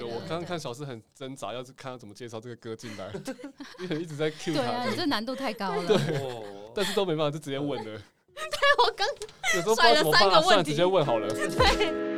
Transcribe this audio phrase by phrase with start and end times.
[0.00, 3.12] 有，我刚刚看小四很挣扎，要是看他怎么介绍这个歌进来，
[3.80, 4.62] 因为一直在 cue 他。
[4.62, 5.86] 对啊，你这难度太高了。
[5.86, 5.96] 对，
[6.74, 7.84] 但是都没办法，就直接问了。
[7.84, 8.00] 对，
[8.86, 9.06] 我刚
[9.56, 11.28] 有时候甩了三个问题，直接问好了。
[11.28, 12.10] 对。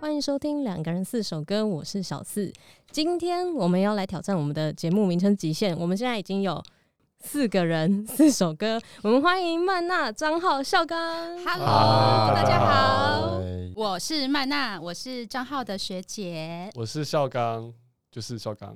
[0.00, 2.52] 欢迎收听两个人四首歌，我是小四。
[2.92, 6.62] 今天我们要来挑战我们的节目名称极限，我们现在已经有。
[7.22, 10.98] 四个人四首歌，我们欢迎曼娜、张浩、孝刚。
[11.44, 13.40] Hello，大家好，
[13.76, 17.72] 我是曼娜，我是张浩的学姐，我是孝刚，
[18.10, 18.74] 就是孝刚。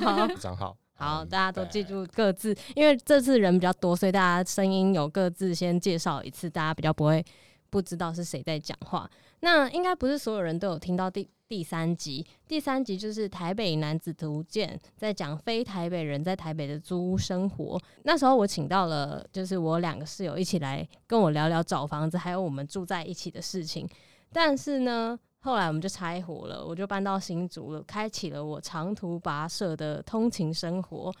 [0.00, 0.76] 好，张浩。
[0.94, 7.24] 好，大家都记住各自，因为这次人比较多，所以大家声音有各自先介绍一次，大家比较不会
[7.70, 9.10] 不知道是谁在讲话。
[9.40, 11.26] 那应该不是所有人都有听到第。
[11.50, 17.76] 第三集，第三集就是《台北男子图鉴》，在讲非台北人在台北的租屋生活。
[18.04, 23.84] 那时候我请到了，就是我两个室友一起来跟我聊聊找房子，还有我们住在一起的事情。
[24.32, 31.12] 但是呢，后来我们就拆伙了，我就搬到新竹了，开启了我长途跋涉的通勤生活。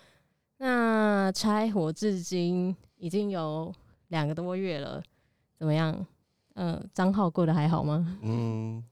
[0.58, 3.74] 那拆伙至今已经有
[4.10, 5.02] 两个多月了，
[5.58, 6.06] 怎么样？
[6.54, 8.16] 嗯、张浩过得还好吗？
[8.22, 8.84] 嗯。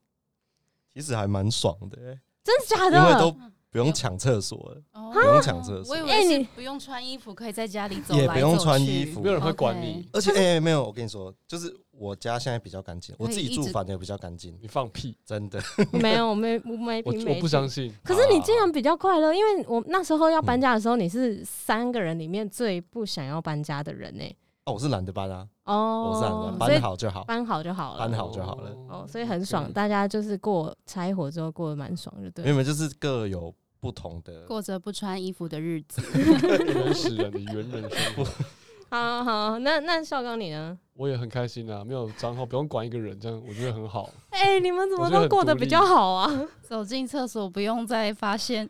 [0.99, 2.99] 其实还蛮爽的，欸，真的假的？
[2.99, 3.31] 因为都
[3.71, 5.95] 不用抢厕所了，哦，不用抢厕所。
[5.95, 10.09] 我以为你不用穿衣服，可以在家里走来走去，也不用穿衣服，没有人会管你。
[10.13, 14.59] 而且，哎，欸，没有，我跟你说，就是我家现在比较干净，我自己住反正也比较干净。
[14.61, 17.95] 你放屁，真的没有， 没没我我不相信。
[18.03, 24.37] 可是你竟然比较快乐，因为我那时候要搬家的时候，你是三个人里面最不想要搬家的人呢，欸。
[24.69, 25.49] 哦，我是懒得搬啊。
[25.65, 28.71] 哦，我是懒得搬好就好，搬好就好了，搬好就好了。
[28.89, 32.45] 哦，所以很爽，大家就是过拆伙之后过得蛮爽，就对。
[32.45, 38.31] 因为就是各有不同的，过着不穿衣服的日子，原始人的原人生活。
[38.91, 40.79] 好好，那那孝刚你呢？
[40.95, 44.11] 我也很开心啊，没有账号，不用管一个人，这样我觉得很好。
[44.31, 46.31] 哎、欸，你们怎么都过得比较好啊？
[46.61, 48.69] 走进厕所不用再发现。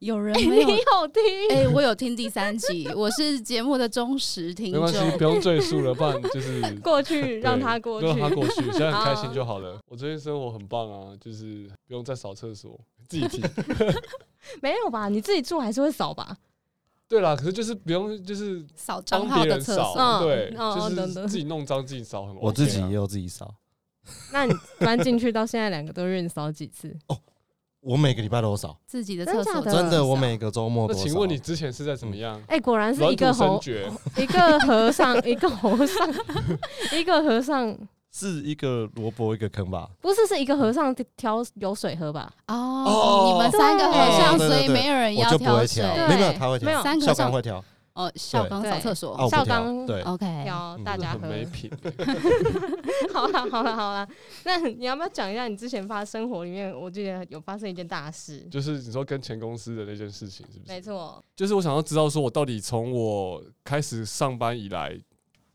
[0.00, 1.22] 有人没有，欸、有听？
[1.50, 4.84] 哎、欸，我有听第三集，我是节目的忠实听众。
[4.84, 9.78] 没关系，不用赘述了，不然就是 过去，让他过去，让他过去，现在很开心就好了。
[9.88, 13.42] 我最近生活很棒啊，就是不用再扫厕所，自己听。
[14.60, 15.08] 没有吧？
[15.08, 16.36] 你自己住还是会扫吧？
[17.08, 22.42] 对啦，可是就是不用，就是扫张浩的厕所，对，就是自己弄脏自己扫，很 OK 啊。
[22.42, 23.54] 我自己也有自己扫。
[24.30, 26.94] 那你搬进去到现在两个多月，你扫几次？
[27.06, 27.18] 哦。
[27.86, 32.36] 我每个礼拜都扫自己的厕所，真的，我每个周末都请问你之前是在怎么样？
[32.48, 33.60] 哎、欸，果然是一个和
[34.18, 36.12] 一个和尚， 一个和尚，
[36.92, 37.78] 一个和尚
[38.12, 39.88] 是一个萝卜一个坑吧？
[40.00, 42.28] 不是，是一个和尚挑有水喝吧？
[42.48, 47.64] 哦，哦你们三个和尚，所以没有人要挑水，没有他会挑，三个和尚会挑。
[47.96, 51.26] 哦，校刚扫厕所，校刚对，OK，挑大家喝。
[51.26, 51.70] 没品。
[53.12, 54.06] 好了好了好了，
[54.44, 60.72] 那你要不要讲一下你之前发生活里面，我记得有发生一件大事，就是你说跟前公司的那件事情，是不是？
[60.72, 64.96] 没错，就是我想要知道，说我到底从我开始上班以来，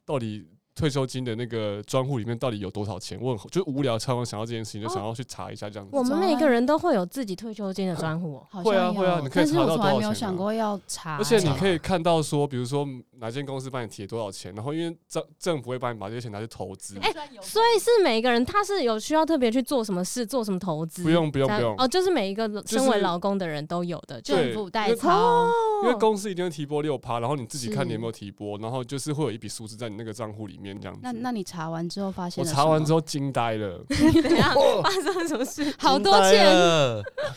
[0.03, 0.47] 到底。
[0.73, 3.19] 退休金的那个专户里面到底有多少钱？
[3.21, 5.95] 我就无聊，超常想到这件事情，就想要去查一下这样子。
[5.95, 9.77] 我们每个人都会有自己退休金的专户，会啊会啊，你可以查到多少钱。
[9.77, 12.87] 但是我从来没有想过要查，而且你可以看到说，比如说
[13.21, 16.97] 哪间公司帮你提了多少钱，然后因为政政府会帮你把这些钱拿去投资。
[16.99, 21.03] 哎，所以是每一个人他是有需要特别去做什么事，做什么投资？
[21.03, 25.47] 不用不用不用哦，就是每一个身为劳工的人都有的政府代操。
[25.83, 31.01] 因为公司一定会提拨六趴，然后你自己看你有没有提拨，然后就是会有一笔数字在你那个账户里面这样子。
[31.03, 31.45] 那那你。
[31.51, 33.83] 查完之后发现，我查完之后惊呆了。
[33.89, 34.55] 怎样？
[34.81, 35.75] 发生了什么事？
[35.77, 36.47] 好多钱？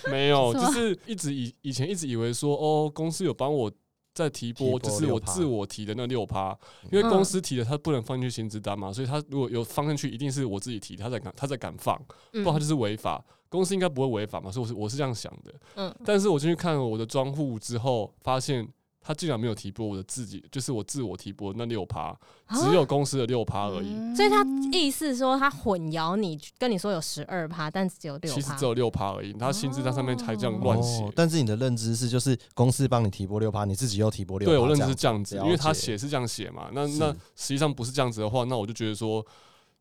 [0.09, 3.69] 没有，就是一直以以前一直以为说，哦，公司有帮我
[4.15, 6.57] 在提拨，就是我自我提的那六趴，
[6.91, 13.25] 因为公司提的他不能放进去薪资单嘛，所以他如果有放进去，一定是我自己提，他在敢他在敢放，不然他就是违法。
[13.49, 15.55] 公司应该不会违法嘛，所以我是我是这样想的。
[15.75, 18.67] 嗯，但是我进去看了我的专户之后，发现。
[19.07, 22.17] 他竟然没有提拨我的自己，就是我自我提拨那六趴，
[22.55, 24.17] 只有公司的六趴而已。
[24.17, 24.43] 所以他
[24.73, 28.35] 意思说他混淆你，跟你说有十二趴，但只有六趴。
[28.35, 29.35] 其实只有六趴而已。
[29.35, 31.07] 他薪资单上面才这样乱写。
[31.15, 34.53] 但是你的认知是，就是公司帮你提拨六趴，你自己又提拨六趴。
[34.53, 36.71] 对，我认知是这样子，因为他写是这样写嘛。
[36.73, 39.25] 那那实际上不是这样子的话，那我就觉得说。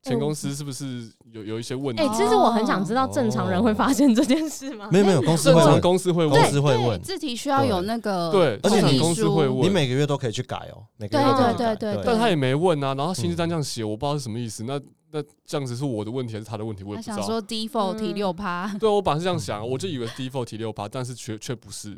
[0.04, 2.04] 前公司是不是有有一些问题？
[2.04, 4.90] 哎，其实我很想知道，正常人会发现这件事吗？
[4.92, 10.84] 没有没有，公司会问，公司会问，公司会问，字体需要有那个对，而且你公司会问，你每个月都可以去改哦。
[10.98, 12.94] 每个月都可以改，对，但他也没问啊。
[12.94, 14.66] 然后薪资单这样写，我不知道是什么意思。
[14.66, 14.78] 那
[15.12, 16.84] 那这样子是我的问题还是他的问题？
[16.84, 17.16] 我也不知道。
[17.16, 21.98] 想说 default 提六趴，对，我本来是这样想，我就以为 default 提六趴，但是却却不是，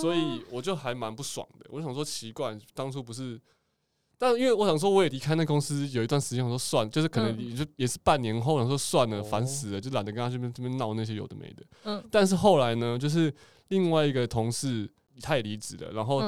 [0.00, 1.66] 所以我就还蛮不爽的。
[1.70, 3.40] 我想说奇怪，当初不是。
[4.18, 11.62] 但因为我想说，我也离开那公司有一段时间，我说算，就是可能也就也是半年后，我说算了，烦死了，就懒得跟他这边这边闹那些有的没的。
[11.84, 13.32] 嗯，但是后来呢，就是
[13.68, 14.90] 另外一个同事
[15.20, 16.22] 他也离职了，然后。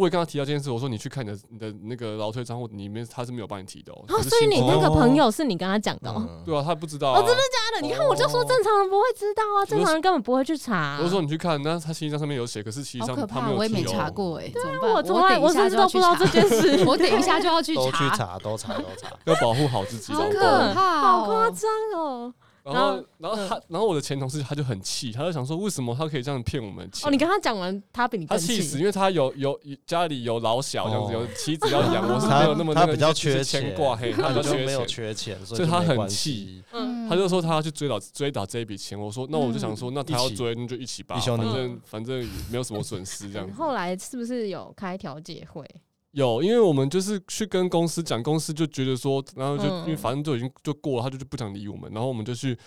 [0.00, 4.02] 我也跟他提到这件事，我说你去看你的你的那个劳退账户里面，他是没有帮你提的哦。
[4.22, 6.26] 所以你那个朋友是你跟他讲的哦？
[6.42, 7.12] 对啊，他不知道。
[7.12, 7.86] 哦，真的假的？
[7.86, 10.98] 你看，我就说正常人不会知道啊，正常人根本不会去查。
[11.02, 13.58] 我说你去看，那他信息上上面有写，可是其实上他没有。
[13.58, 16.82] 我也没查过哎，对啊，我从来我甚至都不知道这件事。
[16.88, 20.14] 我等一下 就要去查，都去查，都查，都查，要保护好自己。
[20.14, 22.32] 好可怕，好夸张哦。
[22.62, 27.08] 然后，然后他，然后我的前同事他就很气，他就想说，为什么他可以这样骗我们钱？
[27.08, 36.62] 哦，你跟他讲完，他比你更气死，因为他有有家里有老小这样子，有妻子要养， 我是没有那么他比较缺牵挂，嘿，他比较没有缺钱，所以他很气，
[37.08, 38.98] 他就说他要去追讨追讨这一笔钱。
[38.98, 42.18] 我说，那我就想说，那他要追，那就一起吧，反正反正
[42.50, 43.50] 没有什么损失这样。
[43.52, 45.64] 后来是不是有开调解会？
[46.12, 52.58] 有，因为我们就是去跟公司讲，公司就觉得说，然后就因为反正就已经就过了，他就就不想理我们，然后我们就去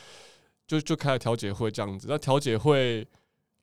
[0.66, 2.08] 就就开了调解会这样子。
[2.10, 3.06] 那调解会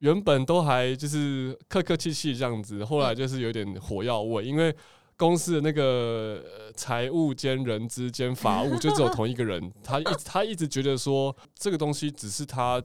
[0.01, 4.75] 原本都还就是客客气气这样子，后来就是有点火药味，因为
[5.17, 6.45] 公司的那个
[6.75, 12.83] 财务兼人资兼法务就只有同一个人，他一他一直觉得说这个东西只是他。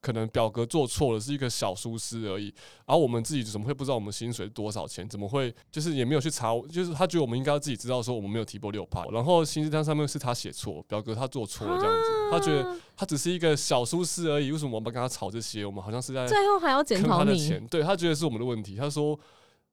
[0.00, 2.46] 可能表格做错了，是一个小疏失而已。
[2.86, 5.06] 然后我们自己怎么会不知道我们薪水多少钱？
[5.08, 6.58] 怎么会就是也没有去查？
[6.70, 9.04] 就是他觉得我们应该要自己知道，说我们没有提拨六趴。
[9.12, 12.30] 然后薪资单上面是他写错，表格他做错了这样子。
[12.30, 14.50] 他觉得他只是一个小疏失而已。
[14.50, 15.66] 为什么我们要跟他吵这些？
[15.66, 17.64] 我们好像是在最后还要检讨他的钱。
[17.66, 18.76] 对，他觉得是我们的问题。
[18.76, 19.18] 他说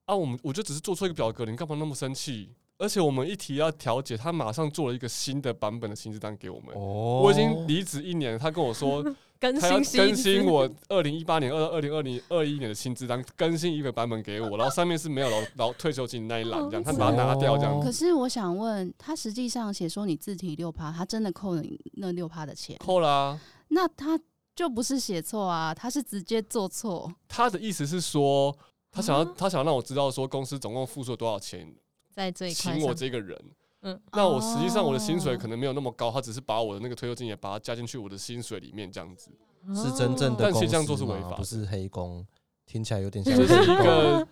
[0.05, 2.49] 啊，我们我就只是做错一个表格，你干嘛那么生气？
[2.79, 6.75] 而且我们一提要调解，他马上做了一个新的版本的薪资单给我们。
[6.75, 9.01] 我已经离职一年，他跟我说。
[9.39, 17.79] 他要更新我二零一八年、二二零二零二一年的薪资单，更新一个版本给我，然后上面是没有老老退休金那一栏，这样他把它拿掉，这样。
[17.79, 22.77] 可是我想问，他实际上写说你自提六趴，他真的扣了你那六趴的钱？
[22.79, 23.41] 扣了啊。
[23.69, 24.19] 那他
[24.55, 27.13] 就不是写错啊，他是直接做错。
[27.27, 28.57] 他的意思是说，
[28.91, 31.71] 他想要他想要让我知道说公司总共付出了多少钱，
[32.09, 33.39] 在这一请我这个人。
[33.81, 39.29] 嗯，那我实际上我的薪水可能没有那么高，他只是把我的那个退休金也把它加进去我的薪水里面这样子，
[39.75, 42.25] 是真正的，但其实这样做是违法，不是黑工，
[42.65, 44.27] 听起来有点像是一个。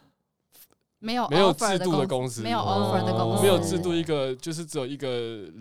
[1.06, 5.08] 没有没有制度的公司，没有 offer 的公司，没有制度，一个就是只有一个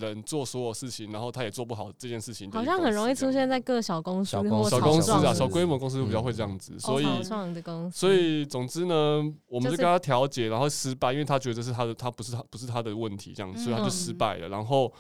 [0.01, 2.51] 人做所有事情，然后他也做不好这件事情。
[2.51, 6.79] 好像很容易出现在各小公司、小公司啊，小规模公司比较会这样子。
[6.79, 7.07] 所以，
[7.93, 14.49] 所以总之呢，我们就跟他调解，然后失败，因为他觉得这是他的，他不是他不是他的问题，这样，所以他就失败了。
[14.49, 14.91] 然后。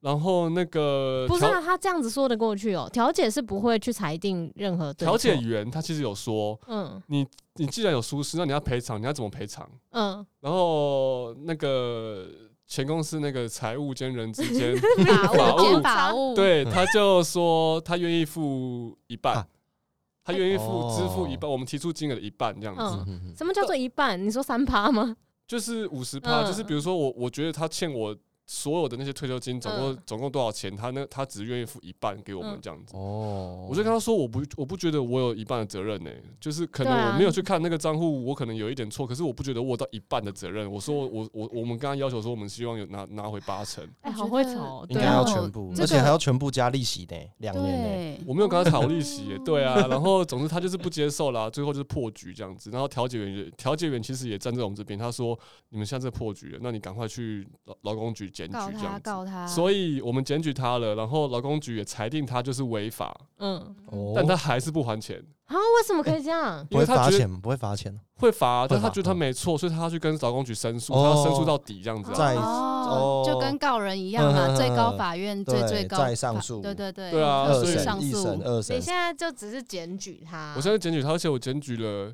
[0.00, 2.88] 然后那个不是啊，他这样子说得过去哦。
[2.92, 4.92] 调解是不会去裁定任何。
[4.94, 9.68] 调解员他其实有说，嗯，你你既然有疏失，那你要赔偿，你要怎么赔偿？
[9.90, 12.28] 嗯，然后那个
[12.66, 14.76] 前公司那个财务兼人资兼
[15.32, 19.44] 法务法务，对，他就说他愿意付一半，
[20.22, 23.10] 他愿意付支付一半，我们提出金额的一半这样子。
[23.36, 24.22] 什么叫做一半？
[24.22, 25.16] 你说三趴吗？
[25.48, 28.14] 就是五十趴，就是比如说我我觉得他欠我。
[28.46, 30.74] 所有的那些退休金总共总共多少钱？
[30.76, 32.96] 他那他只愿意付一半给我们这样子。
[32.96, 40.70] 哦，我就跟他说，我不我不觉得我有一半的责任呢，就是可能我没有去看那个账户，我可能有一点错，可是我不觉得我有到一半的责任。
[40.70, 43.84] 我说我我我们刚刚要求说，我们希望有拿拿回八成。
[44.02, 48.24] 哎，好会吵，应该要全部，而且还要全部加利息的，两年呢。
[48.28, 49.88] 我没有跟他讨利息，对啊。
[49.88, 52.70] 然后总之他就是不接受啦，最后就是破局这样子。
[52.70, 55.36] 然后调解员调解员其实也站在我们这边，他说
[55.70, 58.30] 你们现在破局了，那你赶快去劳劳工局。
[58.36, 63.74] 检举这样子，告他，所以我们检举他了，然后劳工局也裁定他就是违法，嗯，
[64.14, 65.24] 但他还是不还钱。
[65.46, 65.54] 啊？
[65.54, 66.64] 为什么可以这样？
[66.68, 82.12] 因为他罚钱，不会罚钱，会罚，但他觉得他没错，所以他要去跟劳工局申诉，他要申诉到底这样子，哦，就跟告人一样嘛，最高法院最最高再上诉，对对对，对啊，二审、一审、二审，你现在就只是检举他，我现在检举他，而且我检举了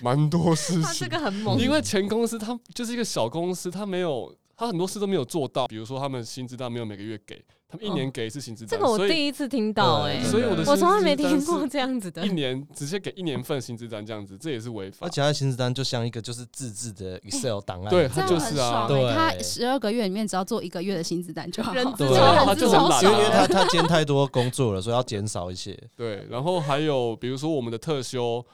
[0.00, 4.32] 蛮多事情， 他这个很猛，因为前公司他就是一个小公司，他没有。
[4.58, 8.70] 他很多事都没有做到，比如说他们薪资单没有每个月给，他们一年给一次薪资单。
[8.70, 12.26] 这个我第一次听到哎，所以我的我从来没听过这样子的。
[12.26, 15.06] 一年直接给一年份薪资单这样子，这也是违法。
[15.06, 21.72] 而且他薪资单就像一个就是自制的 Excel 档案，对，他就是啊，对，他十二个月里面只要做一个月的薪资单就好。
[21.72, 22.08] 人对，
[22.44, 25.78] 他就很懒，因为他他兼太多工作了，所以要减少一些。
[25.94, 28.44] 对，然后还有比如说我们的特休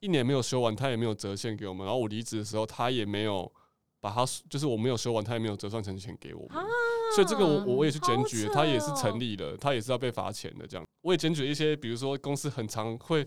[0.00, 1.86] 一年没有休完，他也没有折现给我们。
[1.86, 3.48] 然后我离职的时候，他也没有。
[4.02, 6.62] 把他就是我没有修完，他也没有折算成钱给我们，
[7.14, 10.66] 所以这个我我也去检举，他也是成立了，他也是要被罚钱的。
[10.66, 13.24] 这样我也检举一些，比如说公司很常会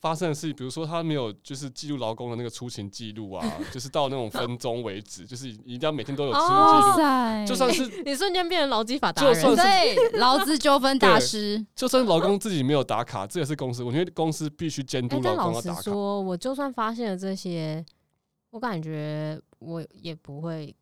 [0.00, 6.96] 发生的事情，比如说他没有就是记录劳工的那个出勤记录啊， 就是到那种分钟为止，就是一定要每天都有出勤记录。
[6.96, 15.80] 塞就算是 你瞬间变成劳基法达人，就算是对劳资纠纷大师，就算劳工自己没有打卡，这也是公司，我觉得公司必须监督劳工要打卡。
[15.80, 17.84] 实说，我就算发现了这些，
[18.50, 20.74] 我感觉我也不会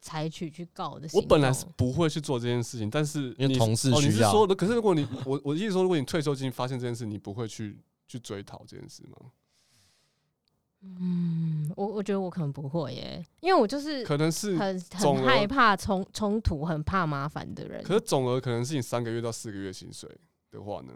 [0.00, 1.08] 采取去告的。
[1.12, 9.16] 我本来是不会去做这件事情，但是因为你同事哦，你需要是说的，可是如果你我我意思说，如果你退休金发现这件事，你不会去去追讨这件事吗？
[10.80, 17.82] 嗯，我我觉得我可能不会耶，因为我就是可能是很很害怕冲冲突、很怕麻烦的人。
[17.82, 20.08] 可是总额可能是你三个月到四个月薪水
[20.52, 20.92] 的话呢？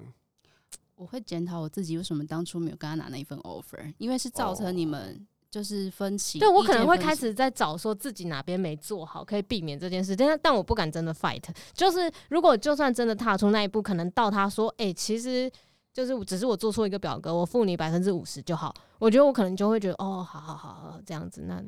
[0.94, 6.38] 我会检讨我自己为什么当初没有跟他拿那一份 offer，因为是造成你们就是分歧。
[6.38, 10.16] 对我可能会开始在找说自己哪边没做好，可以避免这件事。
[10.16, 11.42] 但但我不敢真的 fight，
[11.74, 15.52] 就是如果就算真的踏出那一步，可能到他说，哎、欸，其实
[15.92, 18.74] 就是只是我做错一个表格，我付你百分之五十就好。
[18.98, 21.42] 我觉得我可能就会觉得，哦，好好好好，这样子。
[21.46, 21.62] 那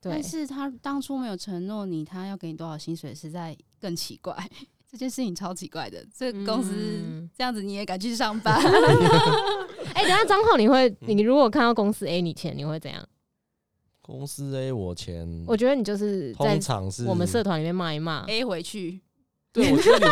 [0.00, 4.36] 对，但是他当初没有承诺你，他要给你多少薪水，实在更奇怪。
[4.90, 6.70] 这件事情超奇怪的，这个、公司
[7.34, 8.54] 这样子你也敢去上班？
[8.60, 13.02] 哎、欸，等下张浩，你会你如果看到公司 A 你钱，你会怎样？
[14.02, 19.00] 公司 A 我钱，我觉得你就是在通常是我们社团里面骂一骂 A 回去。
[19.52, 20.06] 对，我觉得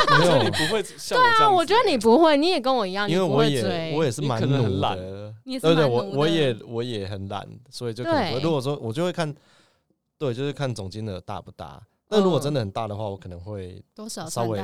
[0.44, 3.92] 你， 不会像对啊，我这样子我觉得你不会，你也跟我一样，因为我也。
[3.96, 4.38] 我也是蛮
[4.80, 9.34] 懒的，你对对，我我也我也很懒，所以就可能如果说我就会看，
[10.18, 11.82] 对，就是看总金额大不大。
[12.10, 14.62] 那如果真的很大的话，我可能会多少稍微？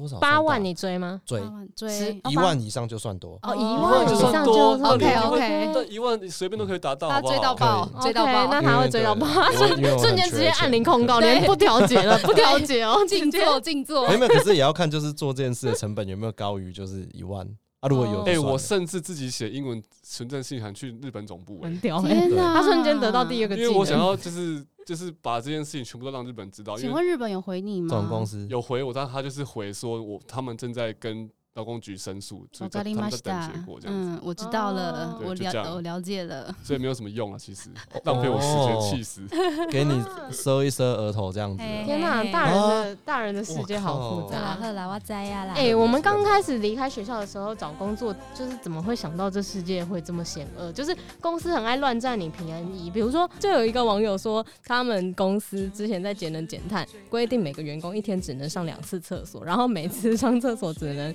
[0.00, 1.20] 多少八万你追吗？
[1.24, 1.40] 追
[1.76, 3.38] 追十一万以上就算多。
[3.42, 7.20] 哦，一哦万以上就多 OK OK，那一万你随便都可以达到，他？
[7.20, 14.18] 追到爆，追到爆那他会追到爆，因为 因为我很瞬间直接按零控告，对连不调解了， 不调解哦，静坐静坐没。
[14.18, 17.46] 有，可是也要看就是做这件事的成本有没有高于就是一万
[17.80, 17.88] 啊。
[17.88, 22.08] 如果有，哎、我甚至自己写英文存证信函去日本总部、欸，很屌欸。
[22.08, 22.54] 天哪！
[22.54, 26.76] 他瞬间得到第二个因为我想要就是就是把这件事情全部都让日本知道。
[26.76, 27.88] 请问日本有回你吗？
[27.88, 36.54] 总公司有回我，但他就是回说我他们正在跟劳工局申诉，他们在等结果这样子，嗯，我知道了，哦我了我了解了。
[36.62, 37.68] 所以没有什么用啊，其实
[38.04, 39.22] 浪费我时间，气死。
[39.68, 40.00] 给你
[40.44, 41.58] 遮一遮额头这样子。
[41.58, 44.54] 天哪，大人的大人的世界好复我杂。
[44.54, 45.54] 好啦，我知呀啦。
[45.54, 50.70] 哎，我们刚开始离开学校的时候找工作，就是怎么会想到这世界会这么险恶？
[50.72, 61.12] 就是公司很爱乱占你平安衣，比如说，就有一个网友说，他们公司之前在节能减碳，规定每个员工一天只能上两次厕所，然后每次上厕所只能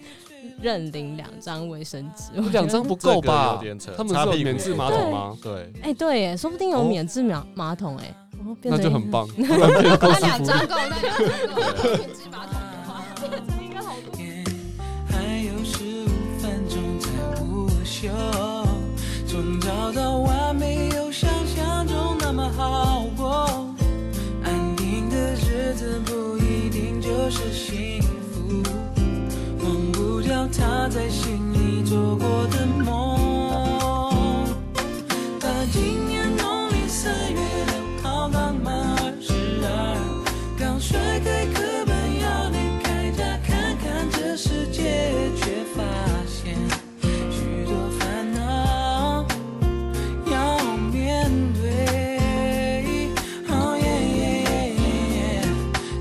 [0.62, 3.60] 认领两张卫生纸，两张不够吧
[3.96, 5.38] 他们是有免治马桶吗？
[5.42, 9.28] 对，哎、对，耶，说不定有免治马马桶，哎、哦，那就很棒。
[9.38, 9.48] 那。
[10.20, 11.90] 两张够，那两张够。
[11.98, 13.04] 免治马桶的话，
[13.62, 14.12] 应该好多。
[15.10, 16.08] 还有十五
[16.40, 17.10] 分钟才
[17.42, 18.10] 午休，
[19.28, 23.74] 从早到晚没有想象中那么好过。
[24.44, 27.95] 安定的日子不一定就是幸
[30.52, 34.46] 他在心里做过的梦。
[35.40, 37.74] 他今年农历三月六
[38.04, 39.34] 号刚满二十
[39.64, 39.68] 二，
[40.58, 45.84] 刚甩开课本要离开家看看这世界，却发
[46.28, 46.56] 现
[47.32, 49.26] 许多烦恼
[50.32, 50.34] 要
[50.92, 53.10] 面对。
[53.50, 55.46] Oh yeah yeah yeah yeah，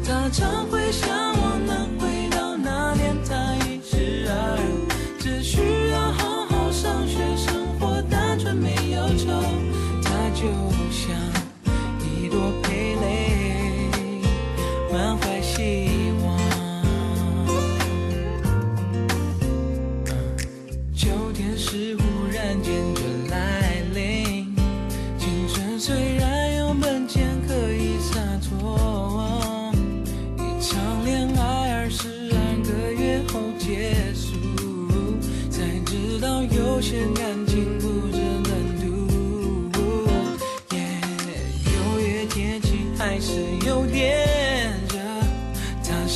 [0.07, 1.24] 他常会向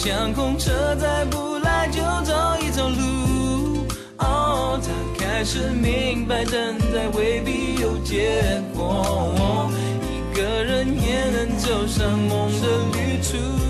[0.09, 3.87] 像空车，再不来就走一走路。
[4.17, 4.88] 哦，他
[5.23, 13.68] 开始明白，等待未必有结果，一个人也能走上梦的旅途。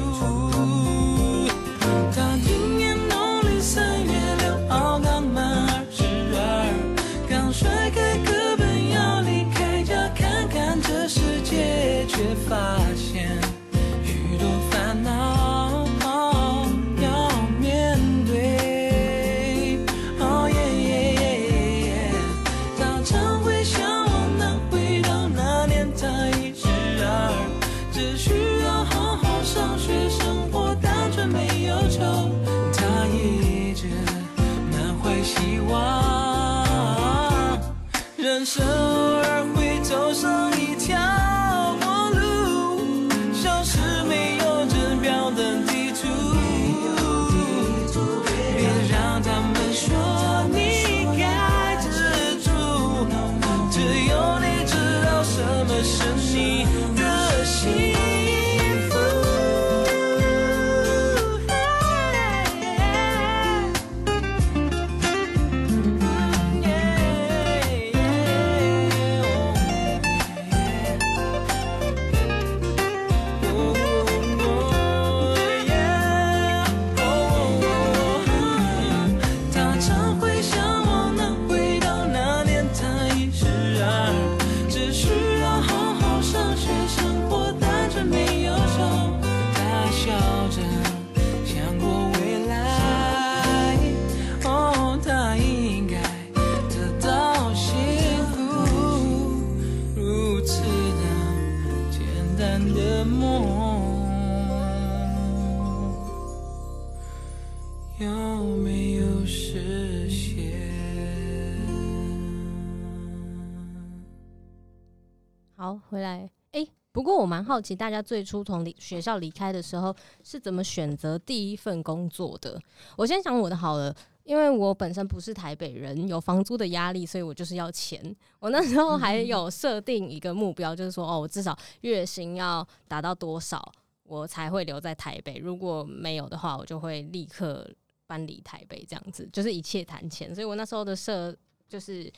[117.39, 122.61] 蛮好奇，大家最初从离学校离开的时候是怎么选择第一份工作的？
[122.97, 128.03] 我先讲我的好了，因为我本身不是台北人，有房租的压力，所以我就是要钱。
[128.41, 135.39] 我那时候还有设定一个目标，就是说，哦，我至少月薪要达到多少，我才会留在台北。
[135.39, 137.71] 如果没有的话，我就会立刻。
[138.09, 141.37] 搬离台北这样子，就是一切谈钱，所以我那时候的设
[141.69, 142.11] 就是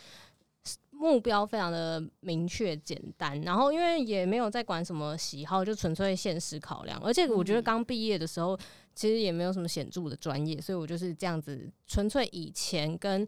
[1.00, 8.54] 目标非常的明确简单，然后因为也没有在管什么喜好，就纯粹现实考量，而且我觉得刚毕业的时候
[8.94, 13.26] 其实也没有什么显著的专业，所以我就是这样子纯粹以前跟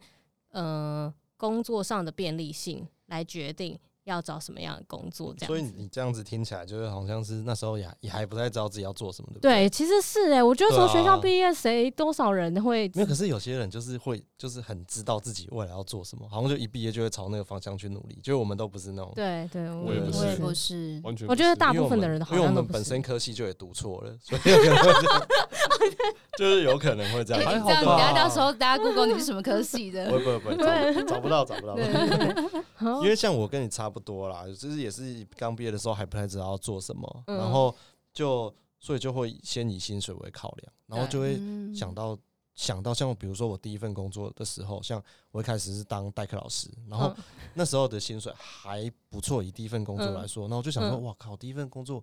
[0.51, 3.79] 呃工作上的便利性来决定。
[4.05, 5.35] 要找什么样的工作？
[5.37, 9.41] 这样，所以你这样子听起来，就是好像是那时候也也还不太知道自己要做什么的。
[9.41, 12.91] 对，其实是哎、欸，我觉得从学校毕业，谁多少人会？
[12.95, 18.19] 没有，可是有些人就是会，就是很知道自己未来要做什么，好像就一毕业就会朝那个方向去努力。
[18.23, 19.13] 就我们都不是那种。
[19.15, 21.29] 对对，我也不是，我也不是，完全。
[21.29, 24.41] 我觉得大部分的人好像因为我们本身科系就也读错了，所以
[26.37, 27.43] 就是有可能会这样。
[27.45, 27.75] 还好吧？
[27.81, 30.11] 等下到时候大家 Google 你是什么科系的？
[30.13, 31.79] 不不不，找找不到，找不到。
[33.01, 34.83] 因为像我跟你差不多啦，就是。
[34.83, 37.73] 也是刚毕业的时候还不太知道要做什么，嗯、然后
[38.13, 41.41] 就所以就会先以薪水为考量，然后就会
[41.73, 42.19] 想到、嗯、
[42.57, 47.15] 想到像比如说我第一份工作的时候，像我一开始是当代课老师，然后
[47.55, 52.03] 那时候的薪水还不错，以第一份工作来说，那、嗯、我就想说，哇靠，第一份工作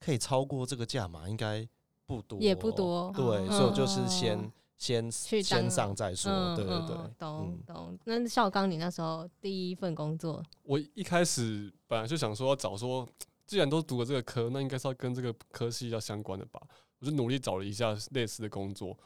[0.00, 1.64] 可以超过这个价码，应该
[2.06, 4.50] 不多，也不多，对，嗯、所以我就是先。
[4.76, 7.98] 先先上再说，嗯、对对对，懂懂。
[8.04, 13.08] 那孝刚，你那时候第一份工作，我一开始本来就想说要找说，
[13.46, 16.60] 既然都读了这个科，那应该是要跟这个科系要相关的吧。
[16.98, 18.98] 我就努力找了一下类似的工作。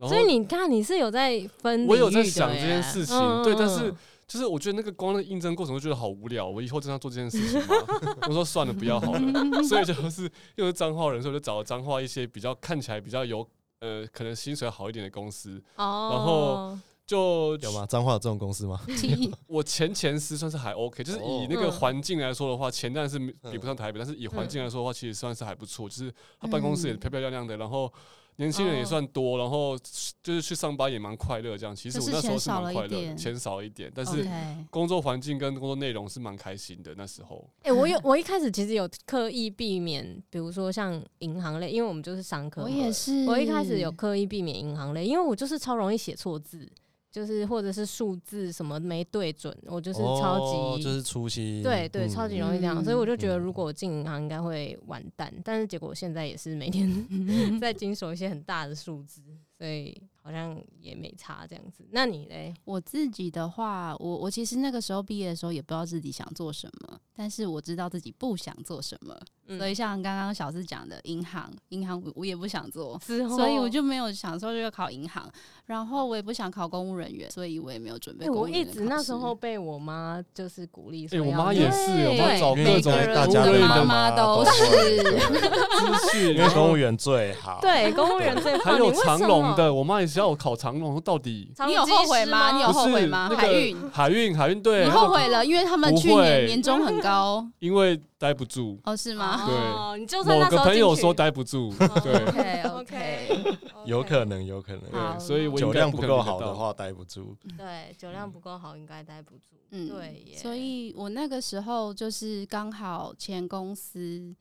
[0.00, 3.54] 所以你看，你是有在分，我有在想这件事情，嗯、对。
[3.54, 3.94] 但是
[4.26, 6.46] 就是我觉得那个光的应征过程，我觉得好无聊。
[6.46, 7.76] 我以后真要做这件事情吗？
[8.28, 9.62] 我说算了，不要好了。
[9.62, 13.46] 所以就是又是彰化人，所以我就找了彰化一些比较看起来比较有。
[13.80, 16.12] 呃，可能薪水好一点的公司，oh.
[16.12, 17.84] 然后就有吗？
[17.86, 18.80] 彰化有这种公司吗？
[19.46, 25.86] 我前前司算是还 OK，就是以那个环境来说的话，前段是比不上台北，但是以环境来说的话，其实算是还不错。
[25.86, 27.92] 就是他办公室也漂漂亮亮的，然后。
[28.36, 29.76] 年轻人也算多，然后
[30.22, 31.74] 就是去上班也蛮快乐，这样。
[31.74, 34.26] 其实我那时候是蛮快乐，钱少一点，但是
[34.70, 36.94] 工作环境跟工作内容是蛮开心的。
[36.96, 42.62] 那时候，哎，我有 我一开始其实有刻意避免，比如说像银行类，因为我们就是商科。
[42.62, 46.70] 我也是，我一开始有刻意避免银行类，因为我就是超容易写错字。
[47.16, 56.86] 就是或者是数字什么没对准，我就是超级、哦、就是粗心，对对，超级容易这样，嗯、所以我就觉得如果我进银行应该会完蛋，嗯、但是结果现在也是每天
[57.58, 59.22] 在经手一些很大的数字，
[59.58, 60.02] 所以。
[60.26, 62.52] 好像也没差这样子，那你嘞？
[62.64, 69.16] 我自己的话，我我其实那个时候毕业的时候也不知道自己想做什么，但是我知道自己不想做什么，
[69.46, 72.94] 嗯、所以像刚刚小思讲的银行，银行我我也不想做，
[73.28, 75.30] 后所以我就没有想说就要考银行，
[75.66, 78.28] 然后我也不想考公务人员，所以我也没有准备。
[78.28, 90.16] 我一直那时候被我妈就是鼓励，哎，我妈也是，我妈找各种大家的妈妈都是， 因为公务员最好，对，公务员最好，还有长荣的，我妈也是。
[90.16, 92.56] 要我考长龙，到底你有后悔吗？
[92.56, 93.30] 你有后悔吗？
[93.36, 98.80] 海运，海运，海运，队，你后悔了，因为他们去年年终很高， 因为待不住。
[98.84, 99.46] 哦，是吗？
[99.46, 101.70] 对，你就算某个朋友说待不住，
[102.02, 107.36] 对， OK，OK，有可能，有可能，对，所以我酒量不够好的话待不住。
[107.58, 109.56] 对，酒量不够好应该待不住。
[109.72, 114.34] 嗯，对，所以我那个时候就是刚好前公司。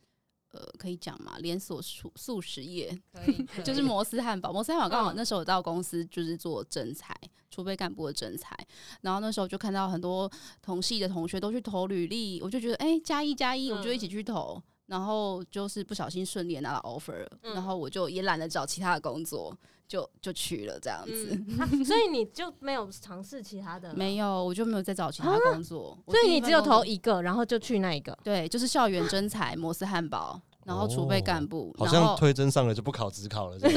[0.55, 1.37] 呃，可以讲嘛？
[1.39, 2.97] 连锁素素食业，
[3.65, 4.53] 就是摩斯汉堡。
[4.53, 7.13] 摩斯汉堡刚好那时候我到公司就是做征才，
[7.51, 8.57] 储备干部的征才。
[9.01, 14.61] 然后那时候就看到很多同系的同学都去投履历，我就觉得哎，加一加一，我就一起去投。
[14.85, 19.53] 然后就是不小心顺利拿到 offer，然后我就也懒得找其他的工作。
[19.87, 23.93] 就就去了这样子，嗯， 所以你就没有尝试其他的？
[23.93, 25.97] 没有，我就没有再找其他工作。
[26.07, 28.17] 所以你只有投一个，然后就去那一个。
[28.23, 30.41] 对，就是校园真才摩斯汉堡。
[30.65, 33.59] 然后储备干部，好像推甄上了就不考职考了。
[33.59, 33.71] 对，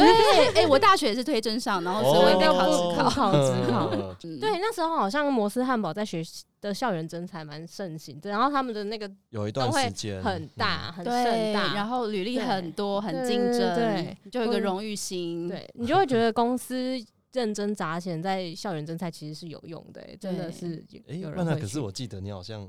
[0.55, 4.15] 哎，我大学也是推甄上，然后所以我也没考职考，考职考。
[4.41, 6.23] 对，那时候好像摩斯汉堡在学
[6.63, 16.99] 的校园征才蛮盛行，然后他们的那个有一段时间很大很盛大，然后履历很多，很竞争，对，就有一个荣誉心，对 你就会觉得公司
[17.35, 20.83] 认真砸钱在校园征才其实是有用的，真的是。
[21.07, 22.67] 哎，那可是我记得你好像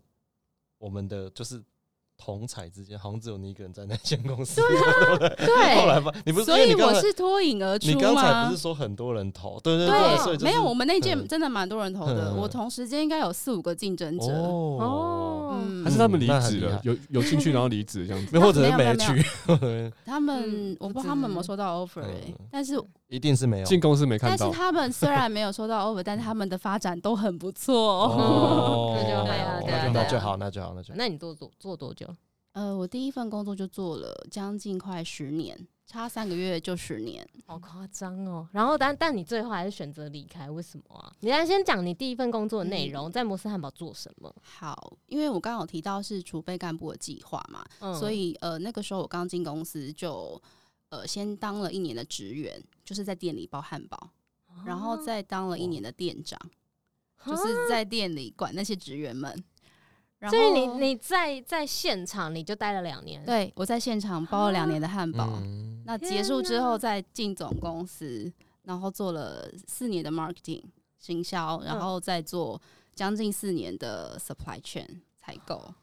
[0.78, 1.64] 我们的就是。
[2.22, 5.76] 同彩之间好像只有你一个人在那间公司，对啊， 对。
[5.80, 7.94] 后来吧，你不是所以我是脱颖而出吗？
[7.94, 9.58] 你刚才不是说很多人投？
[9.62, 12.36] 对对对，没有，我们那届真的蛮多人投的。
[12.36, 15.49] 我同时间应该有四五个竞争者哦，
[15.84, 16.80] 还是他们离职了？
[16.84, 19.24] 有有兴趣然后离职这样子，或者是没去？
[20.06, 22.04] 他们我不知道他们有没有收到 offer，
[22.52, 24.38] 但是一定是没有进公司没看到。
[24.38, 27.76] 但是他们虽然没有收到 offer， 但是他们的发展都很不错。
[28.06, 30.94] 哦， 那就好，那就好，那就好，那就。
[30.96, 32.08] 那你做做做多久？
[32.54, 35.56] 呃，我第一份工作就做了将近快十年，
[35.90, 38.48] 差三个月就十年，好夸张哦。
[38.52, 41.12] 然后但但你最后还是选择离开，为什么啊？
[41.22, 44.32] 你来先讲你第一份工作的内容，嗯、在摩斯汉堡做什么？
[44.44, 50.40] 好，因为我刚刚有提到是储备干部的计划嘛，嗯、所以呃那个时候我刚进公司就
[50.90, 54.12] 呃先当了一年的职员，就是在店里包汉堡，
[54.46, 56.40] 啊、然后再当了一年的店长，
[57.18, 59.44] 啊、就是在店里管那些职员们。
[60.28, 65.44] 所以你你在在现场你就待了两年，对，我在现场包了两年的汉堡，啊、
[65.86, 68.30] 那结束之后再进总公司，
[68.64, 70.64] 然后做了四年的 marketing
[70.98, 72.62] 行销，然后再做
[72.94, 75.74] 将近四年的 supply chain 采购。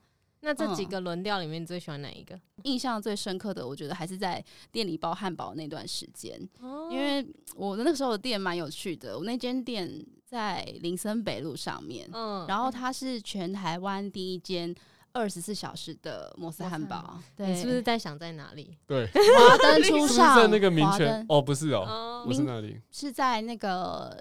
[0.40, 2.34] 那这几个轮调里面，你最喜欢哪一个？
[2.34, 10.04] 嗯、印象最深刻的，我觉得还是在店里包汉堡那段时间，哦、因为我的那个时候的店蛮有趣的，我那间店。
[10.26, 14.74] 在林森北路上面，嗯，然后它是全台湾第一间
[15.12, 17.18] 二十四小时的摩斯汉堡。
[17.36, 18.76] 对，你是不是在想在哪里？
[18.88, 19.06] 对，
[19.38, 24.20] 华灯初上，在那个民权哦，不是哦，不是那里，是在那个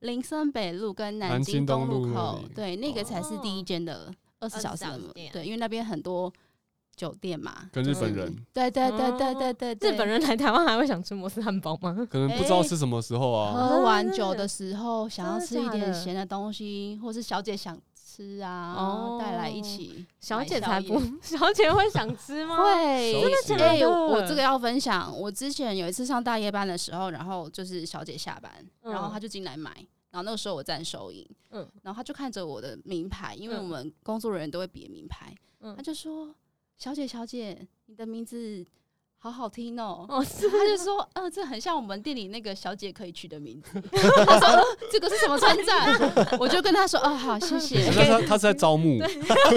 [0.00, 5.32] 林森北路跟南京东路口，对，那个才是第一间的二十四小时的店。
[5.32, 6.30] 对，因为那边很多。
[6.94, 12.06] 酒店嘛，跟日本人，对对对对对对，日本人来台湾还会想吃摩斯汉堡吗？
[12.10, 13.52] 可能不知道是什么时候啊。
[13.68, 20.06] 喝完酒的时候，想要吃一点咸的东西，或是小姐想吃啊，哦，带来一起。
[20.20, 22.56] 小姐才不， 小姐会想吃吗？
[22.58, 23.12] 会，
[23.46, 23.90] 真的假的？
[23.90, 28.52] 我这个要分享，我之前有一次上大夜班的时候，然后就是小姐下班，
[28.82, 29.70] 然后她就进来买，
[30.10, 36.32] 然后那个时候我站收银，嗯，然后她就看着我的名牌，因为我们工作人员都会别名牌，嗯，她就说。
[36.82, 38.66] 小姐，小姐，你的名字
[39.18, 40.04] 好好听哦。
[40.08, 43.80] 哦，是，他就说，呃，这很像我们店里那个小姐可以取的名字。
[44.26, 45.96] 他说，呃，这个是什么称赞？
[46.40, 47.88] 我就跟他说，哦，好，谢谢。
[47.92, 48.98] 他他是在招募。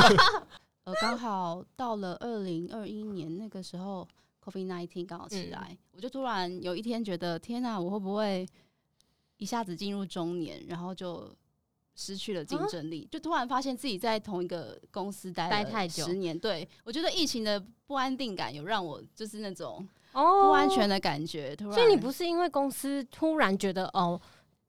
[0.86, 4.08] 呃，刚好到了二零二一年那个时候
[4.44, 8.48] ，COVID-19 刚好起来，嗯，我就突然有一天觉得，天哪，我会不会
[9.38, 11.28] 一下子进入中年，然后就。
[11.96, 16.38] 失去了竞争力，就突然发现自己在同一个公司待待太久，十年。
[16.38, 21.56] 对，我觉得疫情的不安定感有让我就是那种不安全的感觉。
[21.56, 24.20] 突然，所以你不是因为公司突然觉得哦，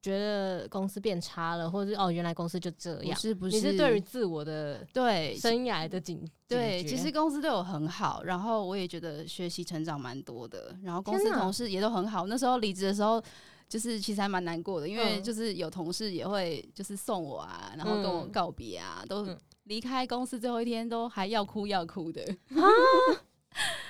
[0.01, 3.19] 觉得公司变差了，或者是哦，原来公司就这样？
[3.19, 3.57] 是不是？
[3.57, 12.29] 你是对于自我的对生涯的警对，其实公司对我很好，然后我也觉得学习成长蛮多的，然后公司同事也都很好。
[12.29, 13.21] 那时候离职的时候。
[13.69, 22.63] 就是其实还蛮难过的，因为就是有同事也会就是送我啊，然后跟我告别啊，嗯、都离开公司最后一天都还要哭要哭的啊！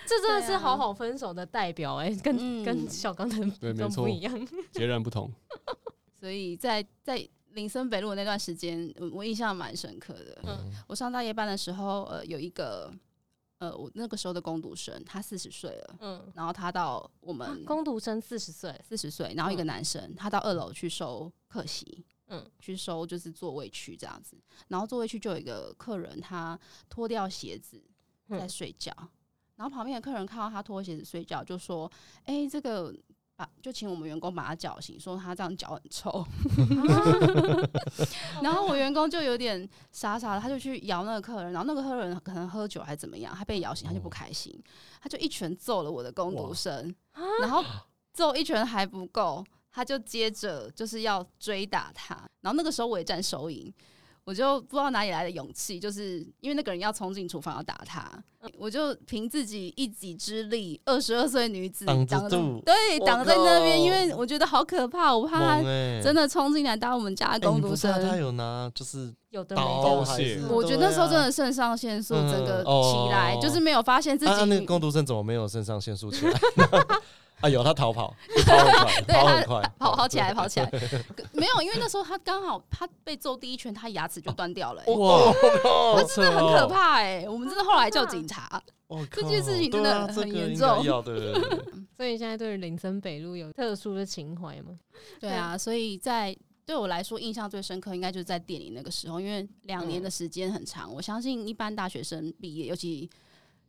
[0.06, 5.30] 这真的是好好分手的代表哎、欸，跟、嗯、跟小刚的都不一样， 截然不同。
[6.18, 10.38] 所以在在林森北路那段时间，我印象蛮深刻的。
[10.44, 12.92] 嗯，我上大夜班的时候，呃，有一个。
[13.58, 24.36] 呃，我那个时候的工读生，他四十岁了，嗯，然后他到我们、啊、工读生四十岁，四十岁，然后一个男生，嗯、他到二楼去收客席，嗯，去收就是座位区这样子，
[24.68, 27.82] 然后座位区就有一个客人，他脱掉鞋子
[28.28, 29.08] 在睡觉，嗯、
[29.56, 31.90] 然后旁边的客人看到他脱鞋子睡觉，就说
[32.24, 32.94] ：“哎、欸，这个。”
[33.36, 36.26] 啊，就请我们员工把他叫醒，说他这样脚很臭。
[38.42, 44.58] 然后我员工就有点傻傻的，他就去摇那个客人，然后那个客人可能喝酒还怎么样，他被摇醒，他就不开心，
[45.02, 46.94] 他就一拳揍了我的工读生，
[47.40, 47.62] 然后
[48.12, 53.70] 揍一拳还不够，他就接着就是要追打他，然后那个时候我也占收银，
[54.26, 58.10] 我就不知道哪里来的勇气，就是因为那个人要冲进厨房要打他，
[58.58, 65.62] 我就凭自己一己之力，二十二岁女子挡挡住，对，挡在那边，因为我觉得好可怕，我怕他
[66.02, 67.92] 真的冲进来打我们家的工读生。
[68.02, 74.32] 他有拿就是有的刀械，我觉得那时候真的肾上腺素整个起来，就是没有发现自己。
[74.46, 76.32] 那个工读生怎么没有肾上腺素起来？
[77.46, 80.68] 啊，有他逃跑， 跑很快，跑很快，跑跑起来，跑起来，
[81.32, 85.32] 没有，因为那时候他刚好他被揍第一拳，他牙齿就断掉了，哇，
[85.94, 88.60] 他真的很可怕哎，我们真的后来叫警察，
[89.12, 91.32] 这件事情真的很严重，对，
[91.96, 94.78] 所以现在对林森北路有特殊的情怀吗？
[95.20, 103.08] 对啊，所以在对我来说印象最深刻，应该就是在店里那个时候，因为两年的时间很长，我相信一般大学生毕业，尤其。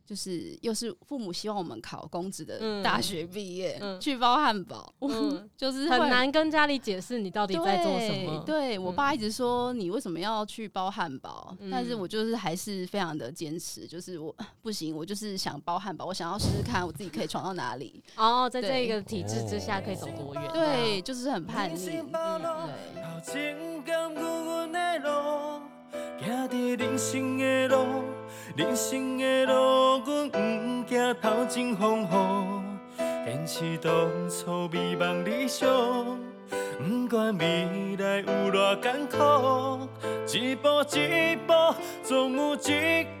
[0.08, 8.42] 就是又是父母希望我们考公职的大学毕业，嗯、去包汉堡，嗯、 就是很难跟家里解释你到底在做什么。
[8.46, 18.02] 对，对我爸一直说你为什么要去包汉堡，嗯、但是我就是还是非常的坚持，就是我不行，我就是想包汉堡，我想要试试看我自己可以闯到哪里。
[18.16, 20.50] 哦，在这个体制之下可以走多远？
[20.54, 21.84] 对，就是很叛逆。
[21.84, 22.02] 对。
[26.78, 28.04] 人生的路，
[28.58, 30.38] 人生的路阮不
[30.88, 33.92] 惊头前风雨，坚持当
[34.28, 35.68] 初美梦理想。
[36.76, 39.88] 不管未来有偌艰苦，
[40.36, 41.52] 一步一步，
[42.02, 42.58] 总有一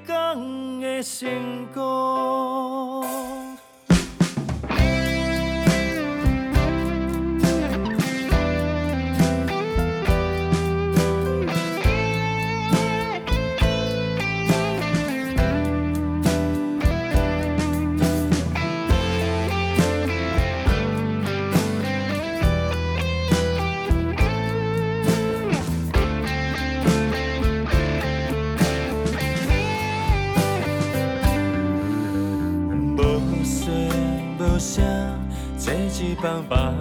[0.04, 1.28] 天的成
[1.72, 3.06] 功。
[36.20, 36.77] 放北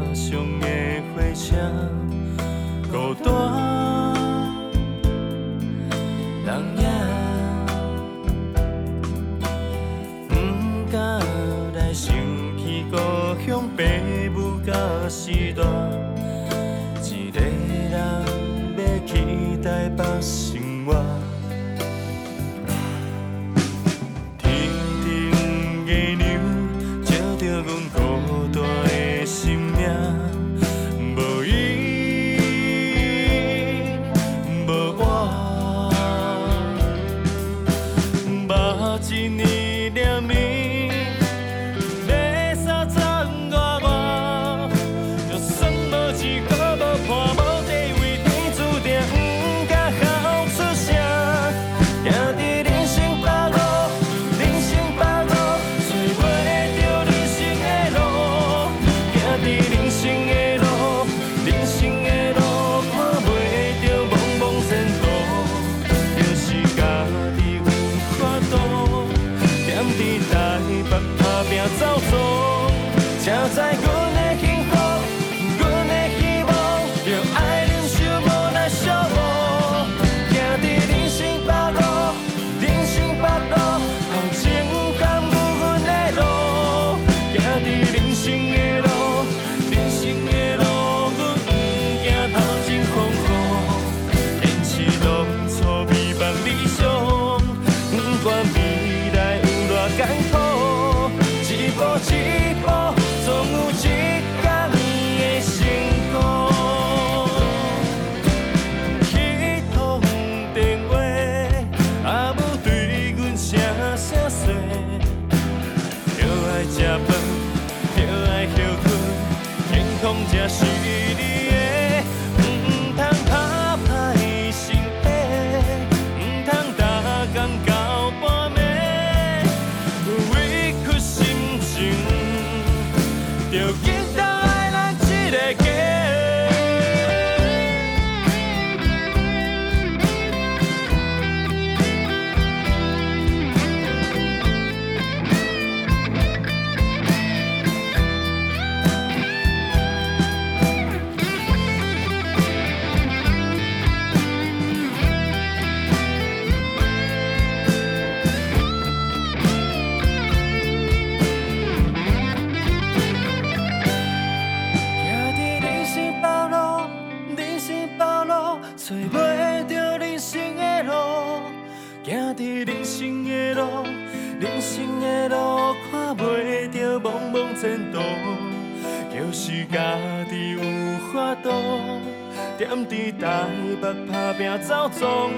[182.58, 183.46] 踮伫台
[183.80, 185.30] 北打拼走总，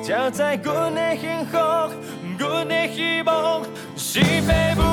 [0.00, 1.58] 才知阮的幸福，
[2.38, 3.64] 阮的希望
[3.96, 4.85] 是爸母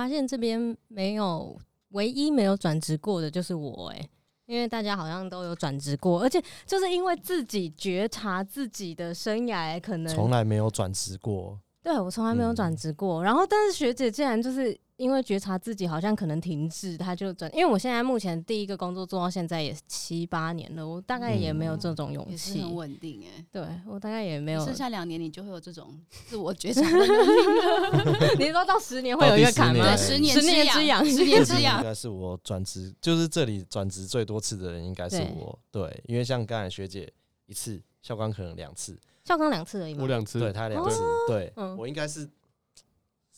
[0.00, 1.54] 发现这边没有，
[1.90, 4.10] 唯一没有转职过的就是我哎、欸，
[4.46, 14.74] 因为大家好像都有转职过，而且就是因为自己觉察自己的生涯可能从来没有转职过，对，我从来没有转职过，嗯、然后但是学姐竟然就是。
[15.00, 17.50] 因为觉察自己好像可能停滞，他就转。
[17.56, 22.60] 因为我现在目前第一个工作做到现在也七八年了，我大概也没有这种勇气。
[22.60, 24.62] 很稳定哎，对我大概也没有。
[24.62, 28.36] 剩下两年你就会有这种自我觉察的能力。
[28.44, 29.96] 你说到十年会有一个坎吗？
[29.96, 31.78] 十年十年之痒，十年之痒。
[31.78, 35.58] 应该是我转职，就是这里转职最多次的人应该是我。
[35.70, 37.10] 对，因为像刚才学姐
[37.46, 40.02] 一次，校刚可能两次，校刚两次而已嘛。
[40.02, 42.28] 我两次，对他两次，对我应该是。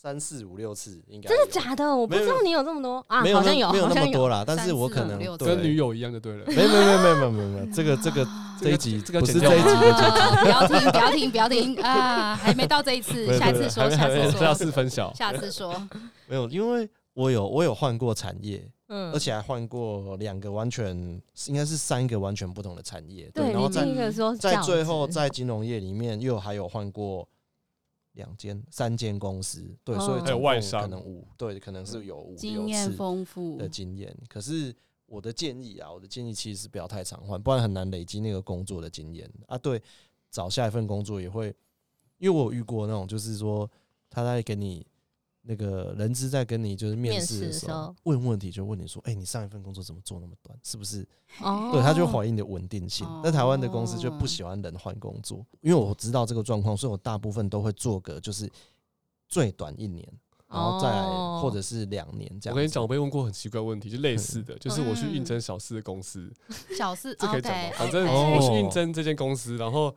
[0.03, 1.97] 三四五六次应该真的假的？
[1.97, 4.43] 我不知道你有这么多啊，好像有，没有那么多啦。
[4.45, 6.45] 但是我可能跟女友一样就对了。
[6.49, 8.27] 没有没有没有没有没有没有，这个这个
[8.61, 12.35] 这一集这个不是这一集的主题， 不要听不要听不要听啊！
[12.35, 15.73] 还没到这一次，下次说下次说，下次分享，下次说。
[16.27, 23.31] 没有，因为我有我有换过产业，嗯，而且还换过两个完全应该是三个完全不同的产业。
[23.33, 23.87] 对，然后在
[24.35, 27.29] 在最后在金融业里面又还有换过。
[28.13, 34.17] 两间、三间公司，对，所以还有外商，可能五，对，可能是有五经验丰富的经验。
[34.29, 34.75] 可是
[35.07, 39.59] 我的建议啊，我的建议其实是不要太常换，不然很难累积那个工作的经验啊。
[39.59, 39.83] 对，
[40.31, 41.55] 找下一份工作也会，
[42.19, 43.71] 因为我有遇过那种，就是说
[44.09, 44.87] 他在给你。
[45.45, 50.57] 那个人资在跟你就是面试的时候问问题，就问你说：“哎，你上一份工作怎么做那么短？
[50.63, 51.07] 是不是？”
[51.73, 53.05] 对，他就怀疑你的稳定性。
[53.25, 58.49] 那台湾的公司就不喜欢人换工作，因为我知道这个状况，所以我大部分都会做个就是
[59.29, 60.09] 最短一年，
[60.49, 61.03] 然后再来
[61.41, 62.55] 或者是两年这样。
[62.55, 66.33] 我跟你讲，我被问过很奇怪问题，就类似 的，就是我去应征小四的公司，
[66.79, 67.71] 小四这可以讲吗？
[67.77, 69.93] 反正我去应征这间公司，然后。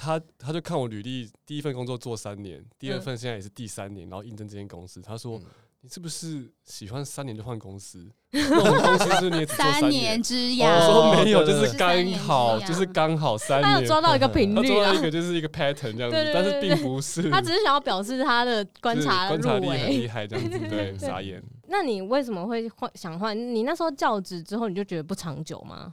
[0.00, 5.02] 他他就看我履历，第一份工作做三年，第二份现在也是第三年，然后应征这间公司。
[5.02, 5.46] 他说：“嗯、
[5.80, 8.08] 你是不是喜欢三年就换公司？
[8.30, 17.28] 那种公司是你也只做三年，三年之痒。”我说：“没有，就是刚好，就是刚好三年。”他有抓到一个 频率，抓到一个就是一个 pattern 这样子，但是并不是。
[17.28, 21.42] 他只是想要表示他的观察观察力很厉害这样子， 对，傻眼。
[21.66, 23.36] 那你为什么会换想换？
[23.36, 25.92] 你那时候教职之后，你就觉得不长久吗？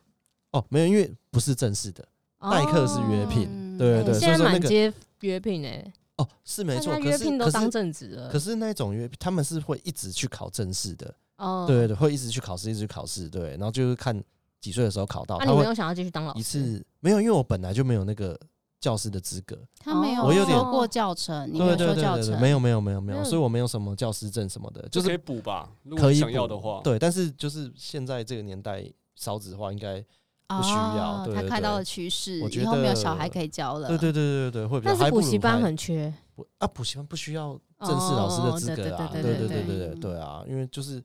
[0.51, 2.07] 哦，没有，因为不是正式的。
[2.51, 8.29] 代课是约聘，对对对，现在满街约聘哎，哦是没错，约聘都当正职了。
[8.29, 14.21] 可是那种约聘，他们是会一直去考正式的，哦，对对，会一直去考试，一直去考试，对，然后就是看
[14.61, 15.37] 几岁的时候考到。
[15.39, 16.39] 那你没有想要继续当老师？
[16.39, 18.39] 一次没有，因为我本来就没有那个
[18.79, 19.57] 教师的资格。
[19.79, 30.05] 他没有，我有点过教程，你没有说教程，没有没有没有没有，所以我没有什么教师证什么的，就是可以补吧，可以想要的话，对，但是就是现在这个年代少子化应该。
[30.47, 33.87] 不需要，他看到了趋势，以后没有小孩可以教了。
[33.87, 34.95] 对对对对对，会比较。
[34.95, 36.13] 但是补习班很缺。
[36.59, 39.09] 啊，补习班不需要正式老师的资格啊！
[39.11, 40.43] 对对对对对对啊！
[40.47, 41.01] 因为就是，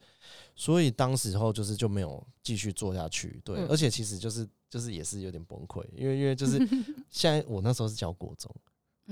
[0.57, 3.41] 所以当时候就是就没有继续做下去。
[3.45, 6.59] 对，而且其实就是就是也是有点崩溃，因为因为就是
[7.09, 8.53] 现在我那时候是教国中，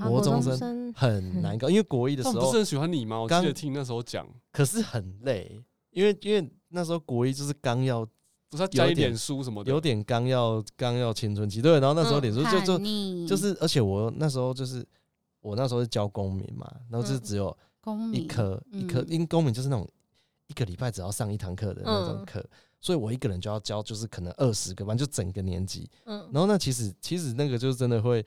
[0.03, 3.21] 国中生很 难搞，因为国一的时候不是很喜欢你吗？
[3.21, 5.63] 我记得听那时候讲，可是很累，
[5.93, 8.07] 因为因为那时候国一就是刚要。
[8.51, 12.79] 不是加一点书什么的，有点刚要刚要青春期，对，然后那时候脸书就就
[13.27, 14.83] 就是，而且我那时候就是
[15.41, 17.55] 我那时候是教公民嘛，然后就是只有
[18.13, 19.87] 一科一科，因为公民就是那种
[20.47, 22.43] 一个礼拜只要上一堂课的那种课，
[22.81, 28.25] 所以我一个人就要教，就是可能二十个班，就整个年级，嗯，然后那其实其实那个就是真的会，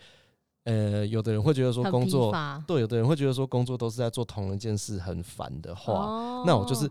[0.66, 2.32] 呃，有的人会觉得说工作
[2.68, 6.88] 对，有的人会觉得说工作都是在做同一件事，很烦的话，那我就是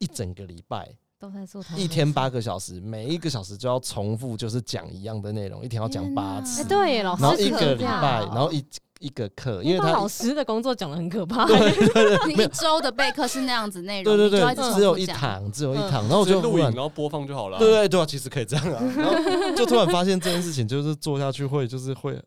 [0.00, 0.92] 一整个礼拜。
[1.22, 6.62] 都在做同一天八个小时，每一个小时就要重复，就是讲一样的内容，一天要讲八次。
[6.62, 8.64] 哎，对，老师，然后一个礼拜，然后一
[8.98, 11.46] 一个课，因为他老师的工作讲的很可怕。
[11.46, 17.56] 对对对，你一周的备课是那样子内容，对对对，只有一堂，只有一堂，然后我就录影，然后播放就好了。
[17.56, 18.82] 对对对，其实可以这样啊。
[18.96, 22.20] 然后就突然发现这件事情，就是做下去会，就是会。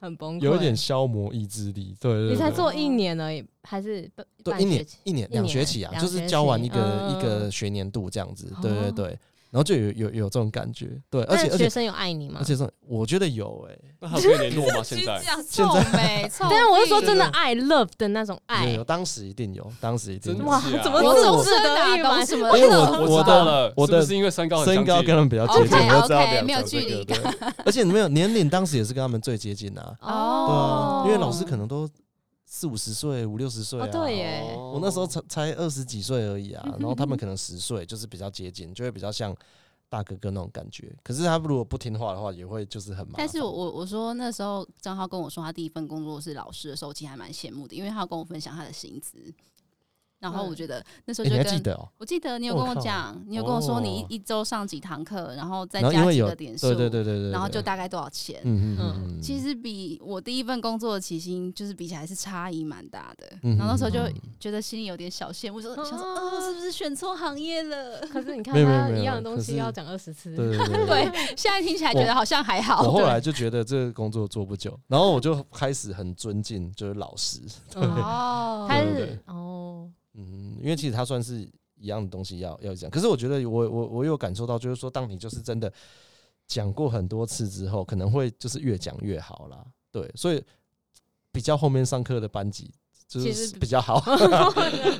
[0.00, 1.94] 很崩溃，有一点消磨意志力。
[2.00, 4.10] 对，对，对，你才做一年而已，还是
[4.42, 8.52] 对一年一年两学期啊，就是教完一个一个学年度这样子。
[8.62, 9.18] 对对对。
[9.50, 12.36] 然后就有有有这种感觉，对，而且学生有爱你吗？
[12.38, 14.82] 而且说，我觉得有哎，那还可以联络吗？
[14.82, 15.18] 现在
[15.48, 18.70] 现在，对啊，我是说真的爱，love 的那种爱。
[18.72, 20.44] 有，当时一定有，当时一定有。
[20.44, 22.22] 哇，怎么总是得意吗？
[22.24, 22.58] 什么？
[22.58, 27.18] 因为我我知道了，我的是因为身高身高跟他们比较接近，我知道没有距离感，
[27.64, 29.80] 而且没有年龄，当时也是跟他们最接近的。
[30.02, 31.88] 哦，对啊，因为老师可能都。
[32.50, 33.86] 四五十岁，五六十岁啊！
[33.88, 39.36] 对耶，我那时候才才二十几岁而已啊，然后他们 可能十岁，就是比较接近，就会比较像
[39.90, 40.90] 大哥哥那种感觉。
[41.02, 43.14] 可是他如果不听话的话，也会就是很麻烦。
[43.18, 49.18] 但是我我我说那时候张浩跟我说他第一份工作是老师的时候，其实还蛮羡慕的，因为他要跟我分享他的薪资。
[50.20, 58.40] 然后我觉得那时候就跟我记得你有跟我讲，你有跟我说你一一周上几堂课，然后再加几个点数，对对对对，然后就大概多少钱？
[58.44, 63.28] 嗯嗯，其实比我第一份工作的起薪就是比起来是差异蛮大的。
[63.56, 64.00] 然后那时候就
[64.40, 68.00] 觉得心里有点小羡慕，说想说哦，是不是选错行业了？
[68.12, 72.82] 可是你看他一样的东西要讲二十次， 对对，现在听起来觉得好像还好。
[72.82, 77.40] 我后来就觉得这个工作做不久，然后我就开始很尊敬就是老师。
[77.76, 79.88] 哦， 开始哦。
[80.18, 82.90] 嗯，因为其实它算是一样的东西要，要要讲。
[82.90, 85.72] 可是我觉得我我我有感受到，就是说，当你就是真的
[86.48, 89.64] 讲过很多次之后，可能会就是越讲越好啦。
[89.92, 90.44] 对，所以
[91.30, 92.70] 比较后面上课的班级
[93.06, 94.00] 就是 比较好，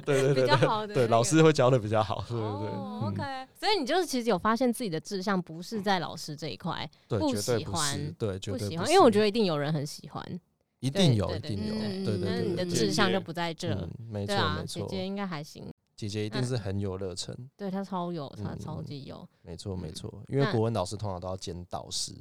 [0.07, 2.69] 对对对，比较好的，对老师会教的比较好，对对对。
[3.09, 10.41] OK，所以你就是其实有发现自己的志向不是在老师这一块，对，不喜欢，对不喜欢，因为我觉得一定有人很喜欢。
[10.81, 11.75] 一定有，一定有，
[12.05, 14.87] 对对对，你的志向就不在这，没错没错。
[14.87, 15.65] 姐姐应该还行，
[15.97, 20.23] 姐姐一定是很有热忱，对她超有，她超级有，没错没错。
[20.29, 22.13] 因为国文老师通常都要兼导师，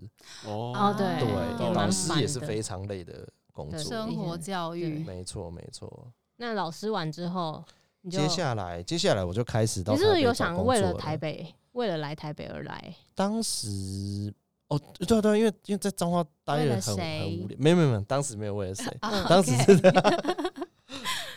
[0.46, 6.12] 哦对对，老师也是非常累的工作，生活教育，没错没错。
[6.38, 7.64] 那老师完之后，
[8.10, 12.96] 接下来接下来我就开始到，你是不是有想为了台北，为了来台北而来？
[13.14, 14.34] 当时。
[14.70, 18.86] 哦，对啊对啊，因为因为在彰化待了很很无聊，没有没有没有，当时没有为了谁，
[19.30, 19.82] 当时是。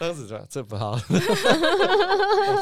[0.01, 0.97] 当时这这不好，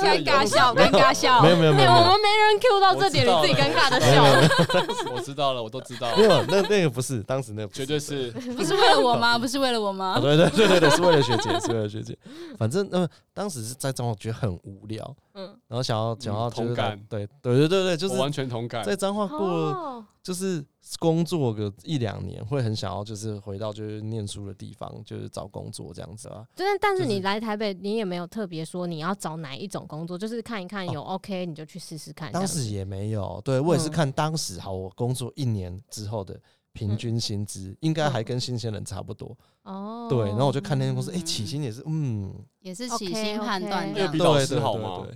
[0.02, 4.24] 尴尬笑，尴尬笑，没有没有没有，我们没人 Q 到这点，你自己尴尬的笑。
[5.14, 6.08] 我知道了，我都知道。
[6.16, 9.38] 没有，那那个不是，当时那绝对是，不是为了我吗？
[9.38, 10.18] 不是为了我吗？
[10.20, 12.18] 对对对对对，是为了学姐，是为了学姐。
[12.58, 20.64] 反正那么当时是在彰化，觉得很无聊，嗯，然后想要想要同感，对对对对对，就是完全同感，在彰化过，就是。
[20.98, 26.46] 工作个一两年，会很想要就是回到就是念书的地方，就是找工作这样子啊。
[26.56, 32.32] 就是，但是你来台北，你也没有特别说你要找哪一种工作，就是看一看有 OK，你就去试试看。
[32.32, 36.40] 当时也没有，对我也是看当时好，我工作一年之后的
[36.72, 39.36] 平均薪资，应该还跟新鲜人差不多。
[39.64, 45.06] 哦，对，然后我就看那间公司，哎，起薪也是，嗯，也是起薪判断的，因为比老师好吗？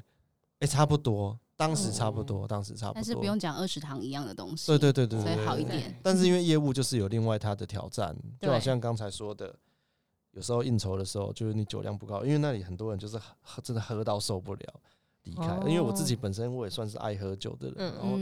[0.58, 1.38] 哎，差不多。
[1.62, 5.94] 当时差不多，当时差不多，但是不用讲二十堂一样的东西，对对对对，所以好一点。
[6.02, 9.54] 但是因为业务就是有另外它的挑战， 就好像刚才说的，
[10.32, 14.80] 有时候应酬的时候，就是你酒量不高，因为那里很多人就是喝，真的喝到受不了。
[15.24, 18.16] 离开，因为我自己本身我也算是爱喝酒的人，然后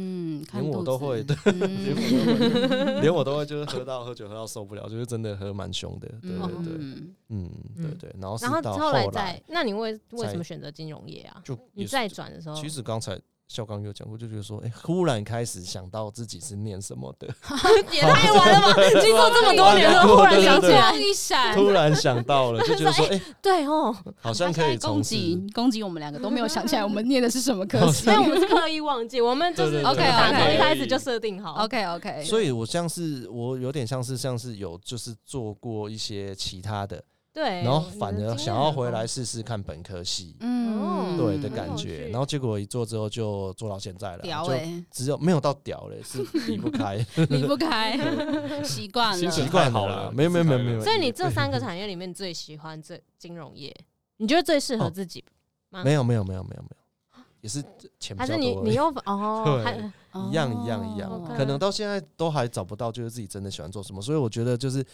[0.60, 6.72] 连我都会，对，连我都会，连我都会就是喝到喝酒喝到受不了，就是真的喝蛮凶的，对对对，
[7.28, 8.14] 嗯，对对。
[8.20, 11.40] 然后然后后来在，那你为为什么选择金融业啊？
[11.44, 13.20] 就你再转的时候，其实刚才。
[13.50, 17.26] 校刚有讲过，就觉得说，哎，忽然开始想到自己是念什么的，
[17.90, 18.74] 也太晚了吧？
[19.02, 20.94] 经过这么多年了，忽然想起来。
[20.94, 28.06] 一闪，突然想到了，就觉得说，哎，对哦，好像可以攻击攻击我们两个都没有想起来，我们念的是什么科系？
[28.10, 31.64] 因为我们是刻意忘记，我们就是 OK OK，一开始就设定好。
[31.64, 32.22] OK OK。
[32.22, 37.02] 所以我像是我有点像是像是有就是做过一些其他的。
[37.32, 42.08] 对，然后反而想要回来试试看本科系，嗯，对的感觉。
[42.08, 44.52] 然后结果一做之后就做到现在了，就
[44.90, 46.96] 只有没有到屌嘞，是离不开，
[47.30, 47.96] 离不开，
[48.64, 50.80] 习惯了，习惯好了，没有没有没有没有。
[50.82, 53.72] 所以你这三个产业里面最喜欢这金融业，
[54.16, 55.24] 你觉得最适合自己
[55.70, 55.84] 吗？
[55.84, 57.62] 没有没有没有没有没有，也是
[58.00, 58.14] 钱。
[58.18, 59.62] 还是你你又哦，
[60.28, 64.02] 一样一样一样，可能到现在都还找不到，就是自己真的喜欢做什么。
[64.02, 64.84] 所以我觉得就是。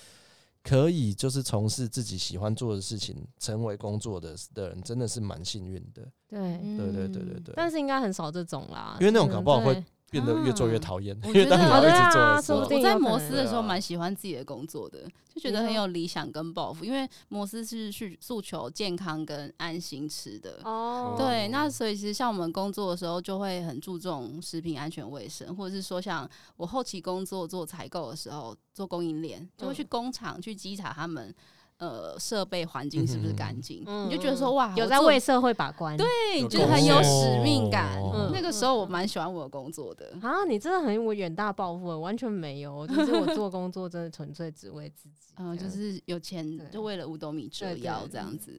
[0.66, 6.02] 可以就是从事自己喜欢做的事情，成为工作的的人，真的是蛮幸运的。
[6.28, 6.38] 对，
[6.76, 7.54] 对对对对对。
[7.54, 9.84] 但是应该很少这种啦，因为那种搞不好会。
[10.16, 16.86] 变得越做越讨厌，啊、因为当你要一直做的时候，我在摩斯的时候蛮喜欢自己的工作的，就觉得很有理想跟抱负。
[16.86, 21.48] 因为摩斯是去诉求健康跟安心吃的哦，对。
[21.48, 31.34] 那所以其实像我们工作的时候，就会很注重食品安全卫生，或者是说像我后期工作做采购的时候，做供应链，就会去工厂去稽查他们。
[31.78, 33.82] 呃，设备环境是不是干净？
[33.86, 36.06] 嗯、你就觉得说哇，有在为社会把关，对，
[36.48, 38.00] 就是很有使命感。
[38.14, 48.52] 嗯、那个时候我蛮喜欢我的工作的啊，你真的很我远大抱负，完全没有，就是我做工作真的纯粹只为自己，嗯，就是有钱就为了五斗米折腰这样子。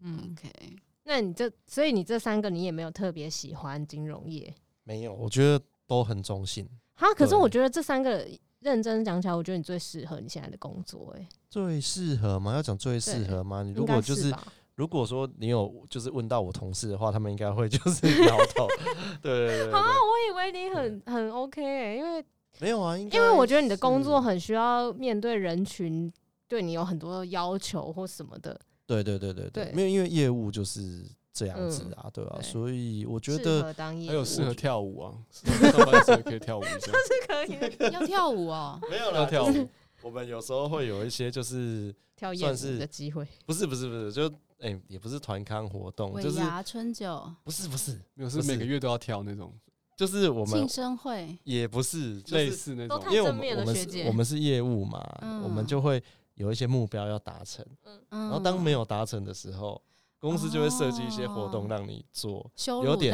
[0.00, 0.50] 嗯，OK，
[1.04, 4.54] 那你这所以你这三个你也没有特别喜欢金融业？
[4.84, 6.66] 没有，我觉得都很中性。
[6.94, 8.26] 哈，可是我觉得这三个。
[8.62, 12.54] 认真讲起来，我觉得你最适合你现在的工作，哎，最适合吗？
[12.54, 13.62] 要讲最适合吗？
[13.62, 14.32] 你如果就是
[14.74, 18.66] 如果说你有就是问到我同事的话，他们应该会就是 摇头。
[19.20, 19.72] 对对对。
[19.72, 22.24] 啊，我以为你很很 OK 哎，因为
[22.58, 26.12] 没有啊，因为我觉得你的工作很需要面对人群，
[26.48, 28.58] 对你有很多要求或什么的。
[28.86, 31.04] 对对对对对，没有，因为业务就是。
[31.32, 32.38] 这样子啊，对吧？
[32.42, 38.78] 所以我觉得还有适合跳舞啊，上 班时可以跳舞一下， 是可以 要跳舞哦。
[38.90, 39.68] 没有了跳舞，
[40.02, 41.94] 我们有时候会有一些就是
[42.38, 44.30] 算是的机会，不是不是不是，就
[44.60, 49.52] 哎也不是团康活动，就是春酒，不是不是，没有是每个月都要跳那种，
[49.96, 55.02] 就是我们庆生会也不是类似那种，因为我们我们是我们是业务嘛，
[55.42, 56.02] 我们就会
[56.34, 57.64] 有一些目标要达成，
[58.10, 59.80] 然后当没有达成的时候。
[60.22, 62.48] 公司就会设计一些活动让你做，
[62.84, 63.12] 有点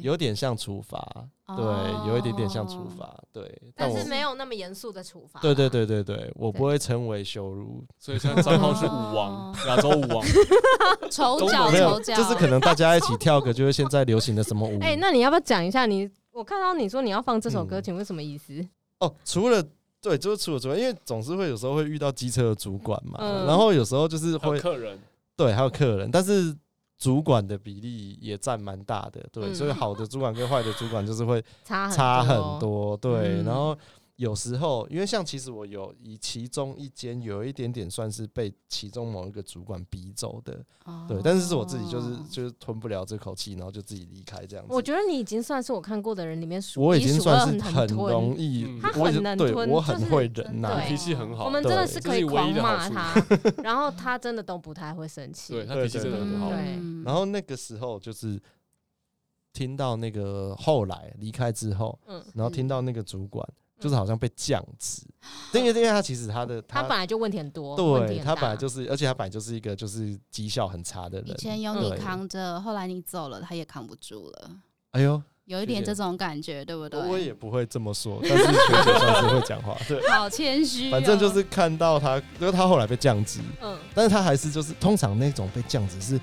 [0.00, 1.04] 有点像处罚，
[1.48, 1.64] 对，
[2.06, 5.40] 有一点点像处罚，对，但是没有那么严肃的处罚。
[5.40, 10.24] 对对对对对，我不会称为羞辱，所以现在账号是舞王，亚洲舞王，
[11.10, 14.78] 丑角丑角，就是可能大家一起跳个，就是现在流行的什么舞。
[14.80, 15.86] 哎，那你要不要讲一下？
[15.86, 18.64] 你我看到你说你要放这首歌，请问什么意思？
[19.00, 19.60] 哦，除了
[20.00, 24.96] 对，就是除了除了，因为总是会有时候会遇到机车的主管嘛，然后有时候就是会客人。
[25.36, 26.56] 对，还有客人，但是
[26.98, 33.76] 主管的比例也占蛮大的，对，嗯、所以好的主管跟坏的主管就是会差很多，对，嗯、然后。
[34.16, 44.72] 有时候，因为像其实我有以其中一间有一点点算是被其中某一个主管逼走的，哦、对，但是是我自己就是就是吞不了这口气，然后就自己离开这样子。
[44.72, 51.46] 我觉得你已经算是我看过的人里面数，我已经算是很容易，嗯、他很能吞，对我很会忍耐，就是、脾气很好。
[51.46, 53.14] 我们真的是可以狂骂他，
[53.64, 55.54] 然后他真的都不太会生气。
[55.54, 56.50] 对他脾气真的很好。
[56.50, 58.40] 对，然后那个时候就是
[59.52, 63.44] 听到那个后来离开之后，嗯，然后听到那个主管。
[63.84, 65.02] 就是好像被降职，
[65.52, 71.28] 因为因为他其实他的他本来就问题很多，对，他本来就是，而且他本来就是一个就是绩效很差的人。
[71.28, 74.50] 以前有你扛着，后来你走了，他也扛不住了。
[74.92, 76.98] 哎呦，有一点这种感觉，对不对？
[77.02, 80.90] 我也不会这么说，但是学姐算是会讲话，对，好谦虚。
[80.90, 86.18] 反正就是看到他，因为他后来被降职，嗯，但是他还是就是通常那种被降职是。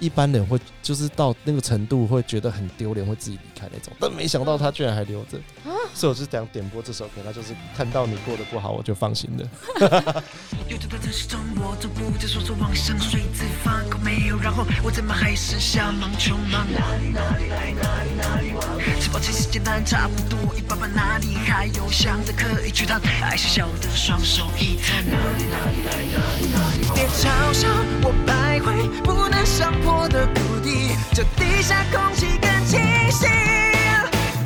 [0.00, 10.22] 一般人会就是到那个程度会觉得很丢脸，会自己离开那种，但没想到他居然还留着，啊、所以我就想点播这首歌，他就是看到你过得不好，我就放心了。
[10.68, 16.66] 有着短暂失踪，我总不再说说妄想，睡姿放空没有，然后我怎么还是瞎忙穷忙？
[16.72, 19.00] 哪里哪里来哪里哪里往？
[19.00, 20.62] 吃饱其实简单差不多，一
[20.94, 25.04] 哪里还有想着可以去趟，爱笑笑的双手一摊。
[25.04, 26.94] 哪里哪里来哪里哪里往？
[26.94, 27.68] 别嘲笑
[28.02, 29.72] 我徘徊，不能上。
[29.90, 32.78] 我的谷底，这地下空气更清
[33.10, 33.28] 新。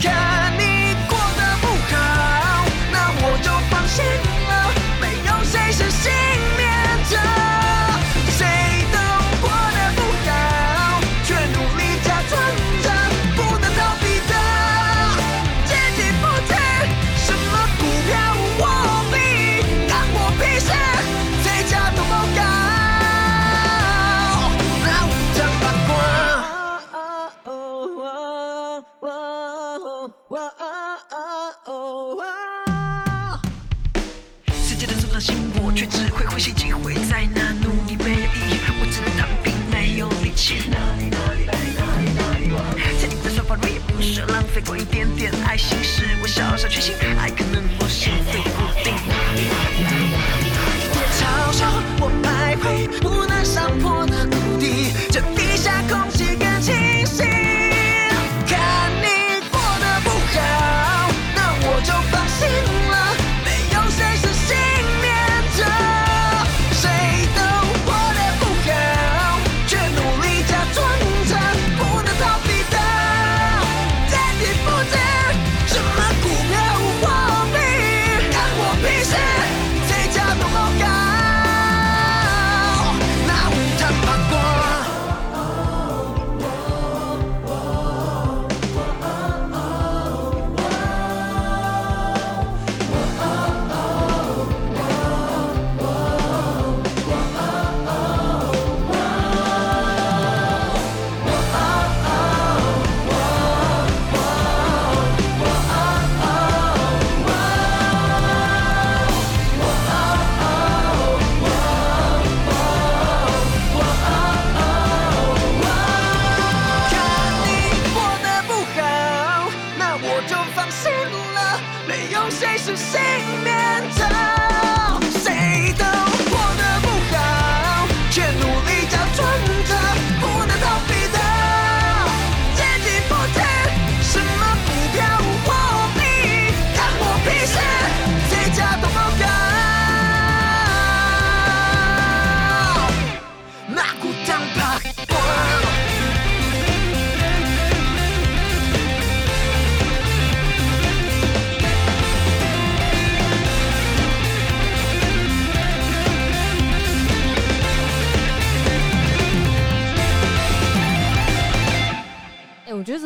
[0.01, 4.05] 看你过得不好，那我就放心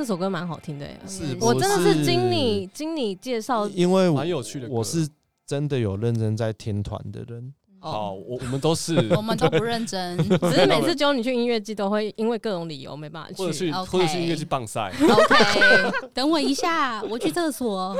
[0.07, 5.07] 首歌蛮好听的，哎，是我真的是不经你经你介绍，因为我蛮有趣的歌我是
[5.45, 13.37] 真的有认真在听团的人，好，我我们都是， 我们都不认真， 只是每次揪你去音乐季都会因为各种理由没办法去。
[13.37, 17.95] 或者去或者去音乐季棒赛， OK，等我一下，我去厕所。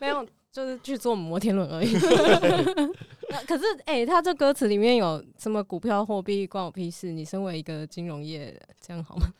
[0.00, 1.92] 没有，就是去坐摩天轮而已。
[3.30, 7.10] 那可是，哎、欸，他这歌词里面有什么股票、货币，关我屁事？
[7.12, 9.32] 你身为一个金融业，这样好吗？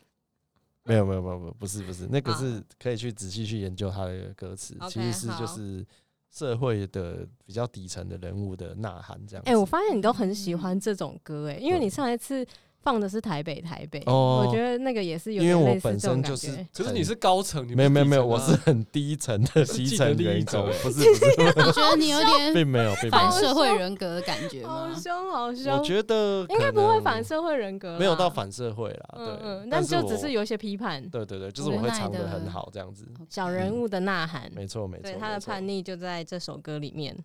[0.89, 5.86] 没有没有没有没有，不是不是，那个是可以去仔细去研究他的歌词，其实是就是
[6.30, 9.51] 社会的比较底层的人物的呐喊这样子。
[9.51, 12.47] 哎、欸，我发现你都很喜欢这种歌、欸，哎，因为你上一次。
[12.82, 14.44] 放的是台北台北，哦。
[14.46, 16.72] 我觉得那个也是有因为我点类似本身就这种感觉。
[16.74, 21.24] 是可是你是高层，你不没有没有没有，我是很低层的基层人种，不是不是，
[21.66, 24.88] 我觉得你有点 并没有反，社会人格的感觉好？
[24.94, 31.06] 凶好凶，我觉得应该不会反，社会人格，没有到反社会啦，嗯对，嗯，但就只是有一些批判。
[31.10, 37.16] 对对对，就是我会唱得很好这样子，小人物的呐喊，没错没错，对他的叛逆就在这首歌里面。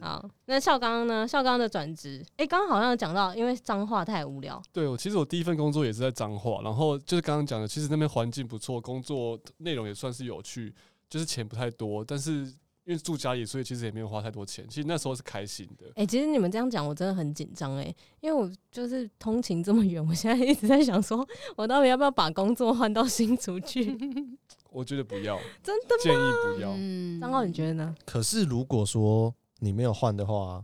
[0.00, 1.26] 好，那孝刚呢？
[1.26, 10.74] 孝刚的转职，哎，刚刚好像讲到，因为脏话太无聊，对，我其实我第一份工作也是在彰化，然后就是刚刚讲的，其实那边环境不错，工作内容也算是有趣，
[11.08, 12.44] 就是钱不太多，但是
[12.84, 14.66] 因为住家里，所以其实也没有花太多钱。
[14.68, 15.86] 其实那时候是开心的。
[15.90, 21.26] 哎、欸，其实你们这样讲，我真的很紧张哎，因为我就是通勤这么远，我现在一直在想说，
[21.56, 23.96] 我到底要不要把工作换到新竹去？
[24.70, 26.02] 我觉得不要，真的吗？
[26.02, 26.74] 建议不要。
[26.76, 27.94] 嗯，张浩，你觉得呢？
[28.04, 30.62] 可是如果说你没有换的话，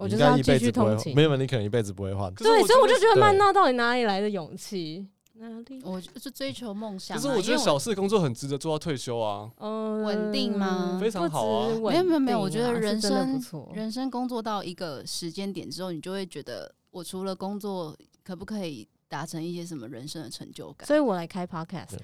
[0.00, 1.14] 我就是要你应该一继续辈子不会通勤。
[1.14, 2.32] 没有，你可能一辈子不会换。
[2.34, 5.06] 对，所以我就觉得对曼娜到底哪里来的勇气？
[5.34, 5.80] 哪里？
[5.84, 7.20] 我就是追求梦想啊。
[7.20, 9.50] 可是我觉得小事工作很值得做到退休啊。
[9.58, 13.40] 嗯，稳定吗非常好啊没有没有没有，我觉得人生。
[13.72, 20.86] 人生工作到一个时间点之后，你就会觉得，我除了工作，可不可以达成一些什么人生的成就感？
[20.86, 21.98] 所以我来开 podcast，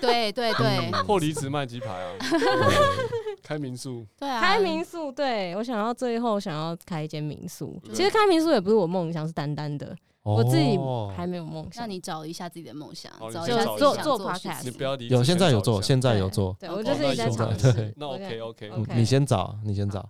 [0.00, 2.12] 对 对对或离职卖鸡排啊
[3.42, 4.06] 开民宿。
[4.18, 5.10] 对啊，开民宿。
[5.10, 7.80] 对我想要最后想要开一间民宿。
[7.94, 9.96] 其实开民宿也不是我梦想，是单单的。
[10.24, 11.82] 我自己哦还没有梦想。
[11.82, 16.56] 那你找一下自己的梦想找一下做 podcast 你不要有现在有做，现在有做。
[16.60, 17.94] 对哦我就是一直在那尝对试。
[17.96, 20.08] 那 OK OK，OK 你先找，你先找，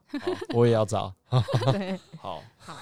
[0.53, 1.15] 我也要找。
[1.73, 2.43] 对，好。
[2.59, 2.77] 好。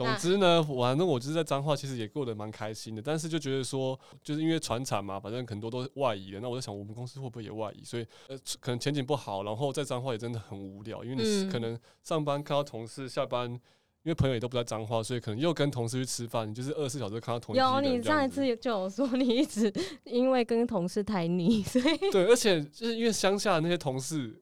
[0.00, 3.02] 总之呢，反正我就是在彰化，其实也过得蛮开心的。
[3.02, 6.40] 但是就觉得说，就是因为传产嘛，反正很多都是外移的。
[6.40, 7.84] 那我在想，我们公司会不会也外移？
[7.84, 9.42] 所以呃，可能前景不好。
[9.42, 13.60] 然后在彰化也真的很无聊，因为你嗯可能上班看到同事，下班因
[14.04, 19.70] 为朋友也都不在彰化，所以可能又跟同事去吃饭，你就是二十四小时看到同事有你上一次就有说，你一直
[20.04, 24.40] 因为跟同事太腻，所以对，而且就是因为乡下的那些同事。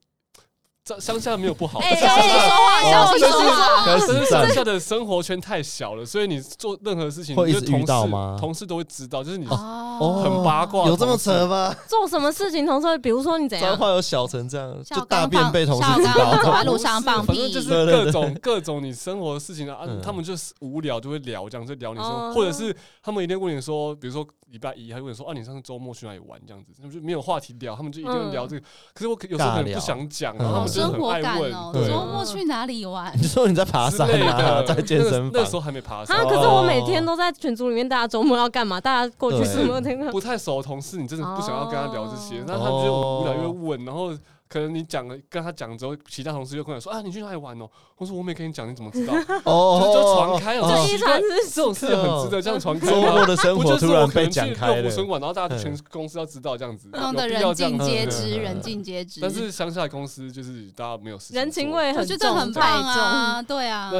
[0.88, 11.74] 乡乡下没有不好，乡下哎哎小心但是说话开但是乡下的生活圈太小了，所以你做任何事情，会一直就是同遇到事吗同事都会知道，就是你哦很八卦有这么扯吗？
[11.86, 16.38] 做什么事情，同事会，比如说你怎样，彰化有小成这样，就大便被同事知道。
[16.42, 28.66] 走在路上放屁，反正就是各种各种你生活的事情啊，他们就是无聊就会聊这样，就聊你生哦活，或者是他们一定问你说，比如说礼拜一，他就问你说啊，你上次周末去哪里玩这样子，他们就没有话题聊，他们就一定会聊这个。
[28.94, 31.70] 可是我有时候可能不想讲，然后他们很爱问，感哦。
[31.72, 33.12] 对周末去哪里玩？
[33.16, 34.74] 你说你在爬山啊，的。
[34.74, 38.80] 在健身房那时，候还没爬山啊，，可是我每天都在群组里面，大家周末要干嘛？
[38.80, 40.10] 大家过去对什么？
[40.10, 44.12] 不太熟的同事，你真的不想要跟他聊这些哦，那他们就无聊又会问，然后
[44.48, 47.68] 可能你讲了跟他讲之后，其他同事就跟我说啊，你去哪里玩哦？
[47.96, 49.12] 我说我没跟你讲，你怎么知道？
[49.44, 54.82] 哦就就传开了，哦就奇怪一传十这种事情很值得这样传开周吗末的生活突然被讲开了。
[54.82, 59.20] 六福村玩，然后大家全公司要知道这样子，弄得有必要人尽皆知，嗯人尽皆知。
[59.20, 63.90] 但是乡下的公司就是大家没有事人情味我很重，觉得很棒啊，对啊。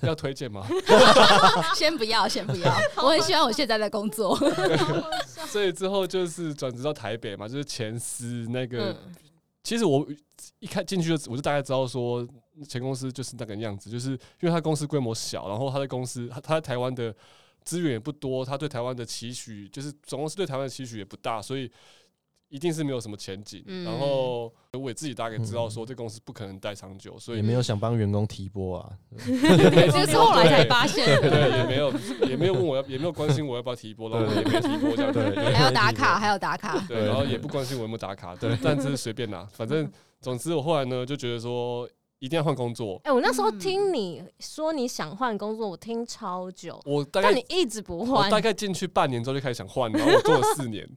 [0.00, 0.66] 那要推荐吗？
[1.76, 2.72] 先不要，先不要，
[3.02, 4.36] 我很喜欢我现在的工作。
[5.46, 8.96] 所以之后就是转职到台北嘛，就是前司那个。
[9.64, 10.06] 其实我
[10.60, 12.26] 一看进去就我就大概知道说
[12.68, 17.12] 前公司就是那个样子，就是因为他公司规模小，然后他的公司他他在台湾的
[17.64, 21.68] 资源也不多，他对台湾的期许就是总公司对台湾的期许也不大，所以
[22.54, 23.64] 一定是没有什么前景。
[23.66, 28.92] 嗯然后我也自己大概知道说，这公司不可能待长久，所以也没有想帮员工提拨啊。
[29.18, 31.92] 这是后来才发现的，对，也没有
[32.28, 35.18] 也没有问我要，也没有关心我要不要提拨，然后我也没有提拨这样子。
[35.18, 36.78] 对对还要打卡，还要打卡。
[36.86, 39.90] 对，然后也不关心我有没有打卡，对，但这是随便拿，反正
[40.20, 41.88] 总之我后来呢就觉得说
[42.20, 43.00] 一定要换工作。
[43.02, 48.30] 哎、我那时候听你说你想换工作，我听超久，我大概但你一直不我换。
[48.30, 50.88] 大概进去半年之后就开始想换，然后我做了四年，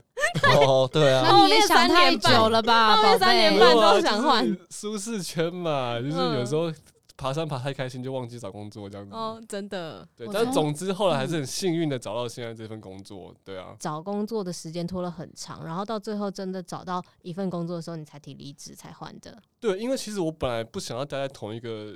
[0.43, 3.73] 哦，对啊，那你也想太久了吧，宝后面三年半？
[3.75, 6.71] 都想换就是舒适圈嘛，就是有时候
[7.15, 9.15] 爬山爬太开心就忘记找工作这样子。
[9.15, 13.33] 哦，真的，对，但是总之后来还是很幸运的找到现在这份工作。
[13.43, 19.35] 对啊，找工作的时间拖了很长，然后到最后真的找到一份工作的时候，你才提离职才换的。
[19.59, 21.95] 对，因为其实我本来不想要待在同一个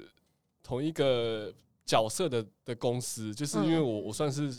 [0.63, 1.53] 同一个
[1.85, 4.51] 角色的的公司，就是因为我我算是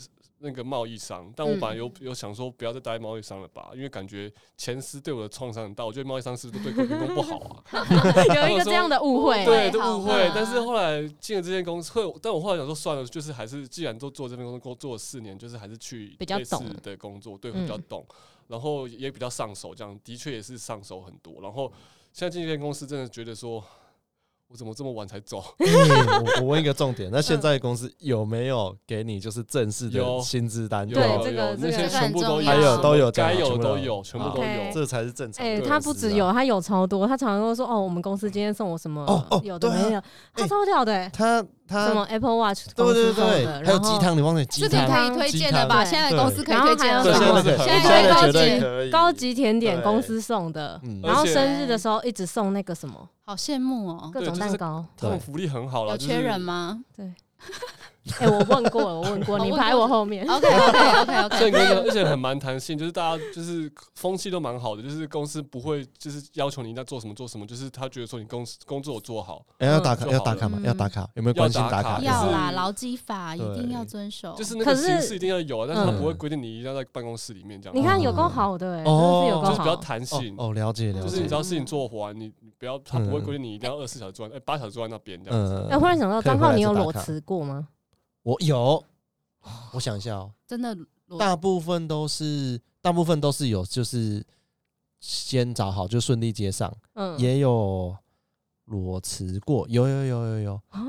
[0.43, 7.63] 那个贸易商，但我本来有有想说不要再待贸易商了吧，因为感觉前司对我的创伤很大，我觉得贸易商是不是都对员工不好啊？
[8.35, 10.29] 有一个这样的误会，对，误会。
[10.35, 18.05] 但是后来进了这间公司，会，但我后来想说算了，就是还是既然都做这份工作，做了四年，就是还是去比较懂的工作，对，会比较懂，
[18.49, 21.41] 然后也比较上手，这样的确也是上手很多。
[21.41, 21.71] 然后
[22.11, 23.63] 现在进这间公司，真的觉得说。
[24.53, 25.39] 我怎么这么晚才走？
[25.57, 25.65] 欸
[26.37, 30.87] 我我问一个重点， 那现在公司有没有给你就是正式的薪资单？
[30.87, 34.71] 有对有有那这个这个些全部都有，还有都有该有的全部都有都有，全部都有。
[34.71, 35.59] 这才是正常的哎。
[35.59, 40.01] 他不只有，他有超多，他常常都说哦，我们公司今天送我什么，哦哦有的没有，
[40.35, 45.83] 他超屌的、欸，他他什么 Apple Watch 对公司对对，送的，还有鸡汤，你忘了鸡这个汤可以推荐的吧？
[45.85, 48.89] 现在公司可以推荐然后对，现在高级。
[48.91, 54.11] 高级甜点公司送的，嗯然后生日的时候一直送那个什么好羡慕哦。
[54.13, 54.85] 各种蛋糕。
[54.97, 56.79] 这种福利很好了，有缺人吗
[58.19, 60.27] 哎、我问过了，我问过，哦你排我后面。
[60.27, 61.65] ？OK OK OK 所以 OK。
[61.65, 70.57] 所以而且很蛮弹性，就是大家就是风气都蛮好的，就是公司不会就是要求你一定要做什么做什么，就是他觉得说你公司工作有做好，哎，要打卡，嗯要打卡吗？
[70.61, 71.99] 嗯要打卡，有没有关心打卡？
[72.01, 74.33] 要啦，就是劳基法一定要遵守。
[74.35, 77.77] 就是那可是个形式一定要有啊，但是他嗯不会规定你一定要在办公室里面这样。
[77.77, 79.73] 你看有够好的、欸，真的哦是有够就是比较。
[79.83, 81.33] 弹性，哦，了解了解就是你只。
[81.33, 85.55] 要事情做完，你你不要他不会规定你一定要二十四小时坐在，哎，八小时坐在那边这样子。
[85.55, 87.67] 嗯哎、忽然想到，张浩，你有裸辞过吗？
[88.23, 88.83] 我有，
[89.73, 90.75] 我想一下哦，真的
[91.07, 94.25] 裸大部分都是大部分都是有，就是
[94.99, 97.95] 先找好就顺利接上，嗯，也有
[98.65, 100.81] 裸辞过，有有有有有，啊，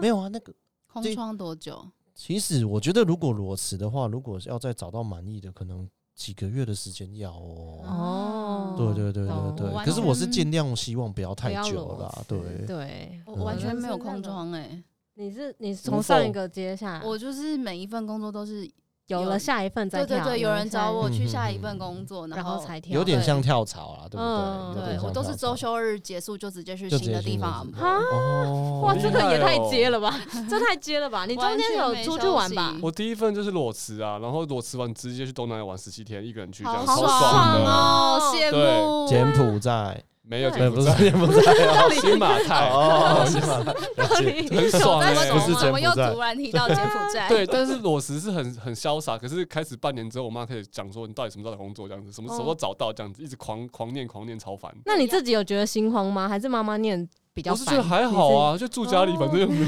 [0.00, 0.28] 没有啊？
[0.28, 0.52] 那个
[0.86, 1.86] 空窗多久？
[2.12, 7.80] 其实我觉得，如果裸辞的话，如果要再找到满意的，可能几个月的时间要哦。
[7.86, 12.66] 哦，对对对对懂对，完可是我是全尽量希望不要太不要久裸啦，辞对。
[12.66, 14.82] 对，我完全没有空窗哎，
[15.20, 18.66] 你是你从上一个接下来，我就是每一份工作都是
[19.08, 24.94] 有了下一份再跳，对对对，有人找我嗯去下一份工作，然后后才跳，有点像跳槽啦，对不嗯对？
[24.94, 27.80] 有对我都是周休日结束就直接去新的地方安排。
[27.82, 30.18] 哈哦，哇，这个也太接了吧，
[30.48, 31.26] 这太接了吧？
[31.26, 32.74] 你中间有出去玩吧？
[32.80, 36.96] 我第一份就是裸辞啊，然后裸辞完直接去东南亚玩十七天，一个人去这样，好。
[36.96, 39.06] 爽哦，羡对慕。
[39.06, 42.70] 柬埔寨，没有不是柬埔寨，柬埔寨哦，新马泰。
[42.70, 43.74] 哦，新马泰。
[44.54, 47.28] 很爽欸怎么不是柬埔怎么又寨突然提到柬埔寨？
[47.28, 49.18] 对，但是裸辞是很很潇洒。
[49.18, 54.72] 可是开始半年之后，我妈开始讲说，你到底什么时候找工作这样子，什么时候找到这样子，一直狂狂念狂念，超烦。
[54.86, 56.28] 那你自己有觉得心慌吗？
[56.28, 57.60] 还是妈妈念比较烦？
[57.60, 59.64] 我是觉得还好啊，就住家里，反正又 没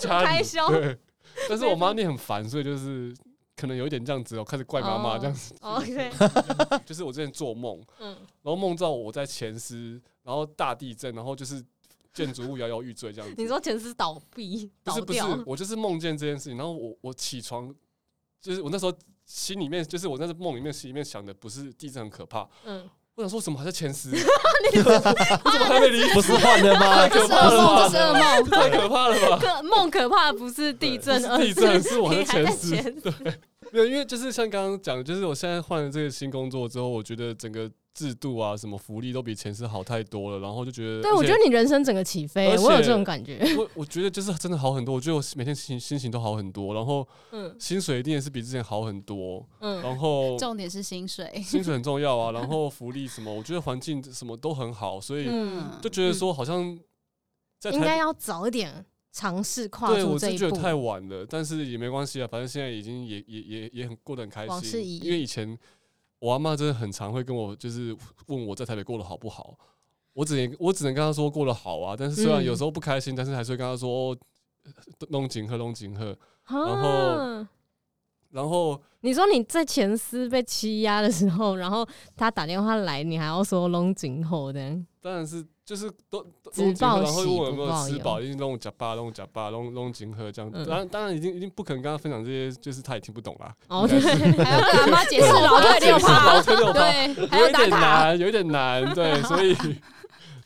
[0.00, 0.96] 什么开销 对，
[1.46, 3.14] 但是我妈念很烦，所以就是
[3.58, 5.52] 可能有一点这样子，哦开始怪妈妈这样子。
[5.60, 5.76] 哦？
[5.82, 6.10] OK，
[6.86, 11.60] 就是我之前做梦，嗯，然后梦到我在前司，然后大地震，然后就是
[12.12, 13.34] 建筑物摇摇欲坠这样子。
[13.36, 17.74] 你说前司倒闭倒不是不是，，我就是梦见这件事情，然后我我起床，
[18.40, 18.92] 就是我那时候
[19.26, 22.88] 心里面，就是我那时候梦里面心里面想的不是地震很可怕，嗯，
[23.18, 24.10] 我想说什么还在前十，
[24.72, 26.04] 你 怎么还没离？
[26.14, 27.08] 不是换的吗？
[27.08, 28.44] 可是噩梦，怕了吧这是噩梦。
[28.48, 29.38] 太可怕了吧！
[29.42, 32.76] 可梦可怕不是地震，地震是我在前十。
[32.92, 33.12] 对，
[33.72, 47.48] 没有，因为就是像刚刚讲的，就是我现在换了这个新工作之后，我觉得整个制度啊，什么福利都比前世好太多了，然后就觉得，对我觉得你人生整个起飞，我有这种感觉，我我觉得就是真的好很多，我觉得我每天心心情都好很多，然后嗯。
[47.58, 51.42] 薪水一定也是比之前好很多，嗯，然后 重点是薪水。
[51.44, 56.78] 薪水很重要啊，然后福利什么，我觉得环境什么都很好，所以嗯，就觉得说好像
[57.58, 65.58] 在应该要早一点尝试跨对我出这一步，是觉得太晚了，但是也没关系啊，反正现在已经也也也也很过得很开心，因为以前
[66.18, 67.96] 我阿妈真的很常会跟我就是
[68.26, 69.56] 问我在台北过得好不好，
[70.12, 74.18] 我只能我只能跟她说过得好啊，但是虽然有时候不开心，但是还是会跟她说哦，
[75.10, 77.48] 弄景喝弄景喝，然后啊
[78.30, 78.80] 然后。
[79.02, 84.76] 你说你在前司被欺压的时候，然后他打电话来，你还要说弄景后的？
[85.00, 90.50] 当然是就是都只报喜然后问我有没有吃饱，不一定拢呷饱，拢呷饱，拢拢紧喝这样。
[90.50, 93.54] 当然当然已经已经不可能跟他分享这些，就是他也听不懂啦。
[93.68, 96.40] 哦对，还要跟阿妈解释老退六趴，
[96.72, 99.54] 对，还要打卡，有点难，对，所以。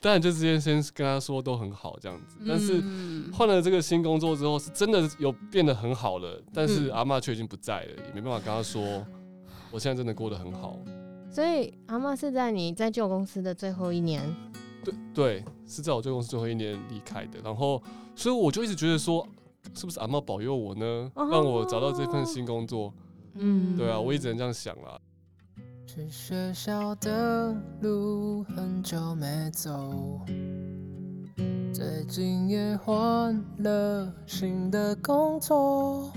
[0.01, 2.83] 当然，就直接先跟他说都很好这样子，但是
[3.33, 6.43] 换了这个新工作之后，是真的有变得很好了。
[6.53, 8.83] 但是阿妈却已经不在了，也没办法跟他说，
[9.71, 10.77] 我现在真的过得很好。
[11.31, 14.21] 所以阿妈是在你在旧公司的最后一年，
[14.85, 17.41] 对对，是在我旧公司最后一年离开的。
[17.45, 17.83] 然后，
[18.15, 19.27] 所以我就一直觉得说，
[19.75, 22.93] 是不是阿妈保佑我呢，让我找到这份新工作？
[23.35, 25.01] 嗯，对啊，我一直这样想啦。
[25.87, 30.21] 去学校的路很久没走，
[31.73, 36.11] 最近也换了新的工作，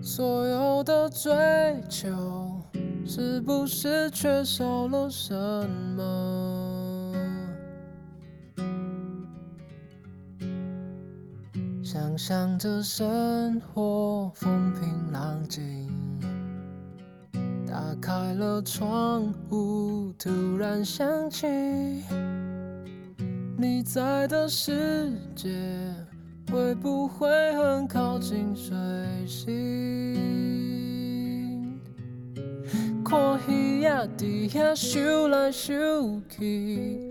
[0.00, 1.30] 所有的追
[1.90, 2.08] 求
[3.06, 5.34] 是不是缺少了什
[5.96, 6.77] 么？
[11.98, 15.90] 想象着生活风平浪静。
[17.66, 21.44] 打开了窗户，突然想起
[23.56, 25.50] 你在的世界，
[26.52, 28.76] 会不会很靠近水
[29.26, 30.14] 星？
[33.04, 37.10] 看鱼仔在遐游来游去，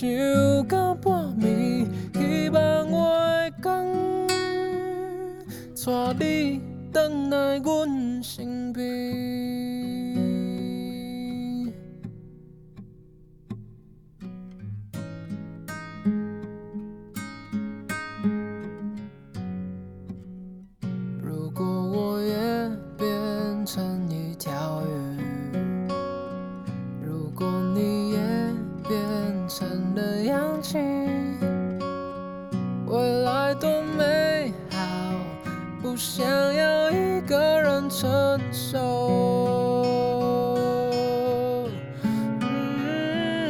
[0.00, 0.08] 想
[0.66, 4.26] 到半暝，希望我的工。
[5.74, 6.58] 带你
[6.94, 9.79] 回来阮身边。
[36.20, 38.78] 想要一个人承受。
[42.42, 43.48] 嗯，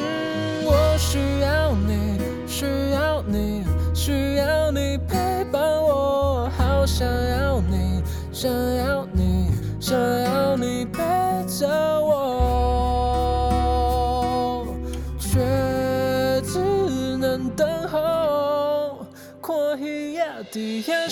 [0.64, 9.50] 我需要你，需要你，需要你陪伴我，好想要你，想要你，
[9.80, 11.02] 想要你陪
[11.48, 11.66] 着
[12.00, 12.18] 我，
[15.18, 15.40] 却
[16.42, 16.60] 只
[17.16, 17.98] 能等候。
[19.42, 21.08] 看鱼仔在遐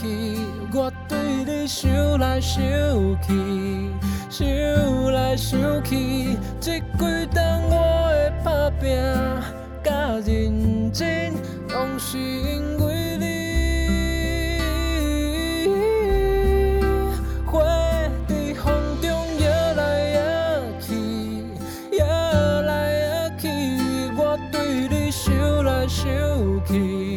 [0.00, 0.06] 去，
[0.72, 1.90] 我对你想
[2.20, 2.62] 来想
[3.20, 3.90] 去，
[4.30, 4.46] 想
[5.12, 6.86] 来想去，这几
[7.34, 8.96] 冬我的打拼
[9.82, 9.90] 甲
[10.24, 11.32] 认真，
[11.70, 13.26] 拢是因为你。
[17.44, 17.60] 花
[18.28, 18.66] 在风
[19.02, 19.08] 中
[19.40, 20.20] 摇来摇
[20.80, 20.88] 去，
[21.98, 22.06] 摇
[22.62, 22.70] 来
[23.00, 23.48] 摇去，
[24.16, 25.34] 我对你想
[25.64, 26.06] 来想
[26.66, 27.07] 去。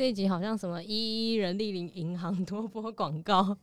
[0.00, 3.54] 这一集好像什么一一人力银银行多播广告，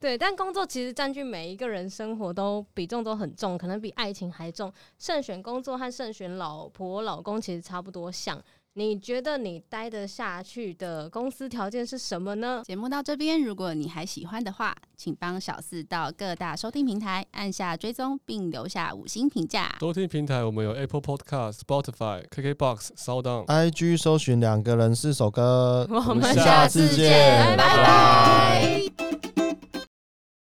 [0.00, 4.72] 对，但工作其实占据每一个人生活都比重都很重，可能比爱情还重。
[4.98, 8.42] 慎选工作和慎选老婆老公其实差不多像。
[8.74, 12.62] 你觉得你待得下去的公司条件是什么呢？
[12.64, 19.74] 节目到这边，如果你还喜欢的话，请帮小四到各大收听平台按下追踪，并留下五星评价。
[19.80, 25.86] 收听平台我们有 Apple Podcast、Spotify、KKBox、SoundOn、IG 搜寻两个人四首歌。
[25.90, 27.76] 我们下次见，拜拜。
[27.76, 29.09] 拜拜。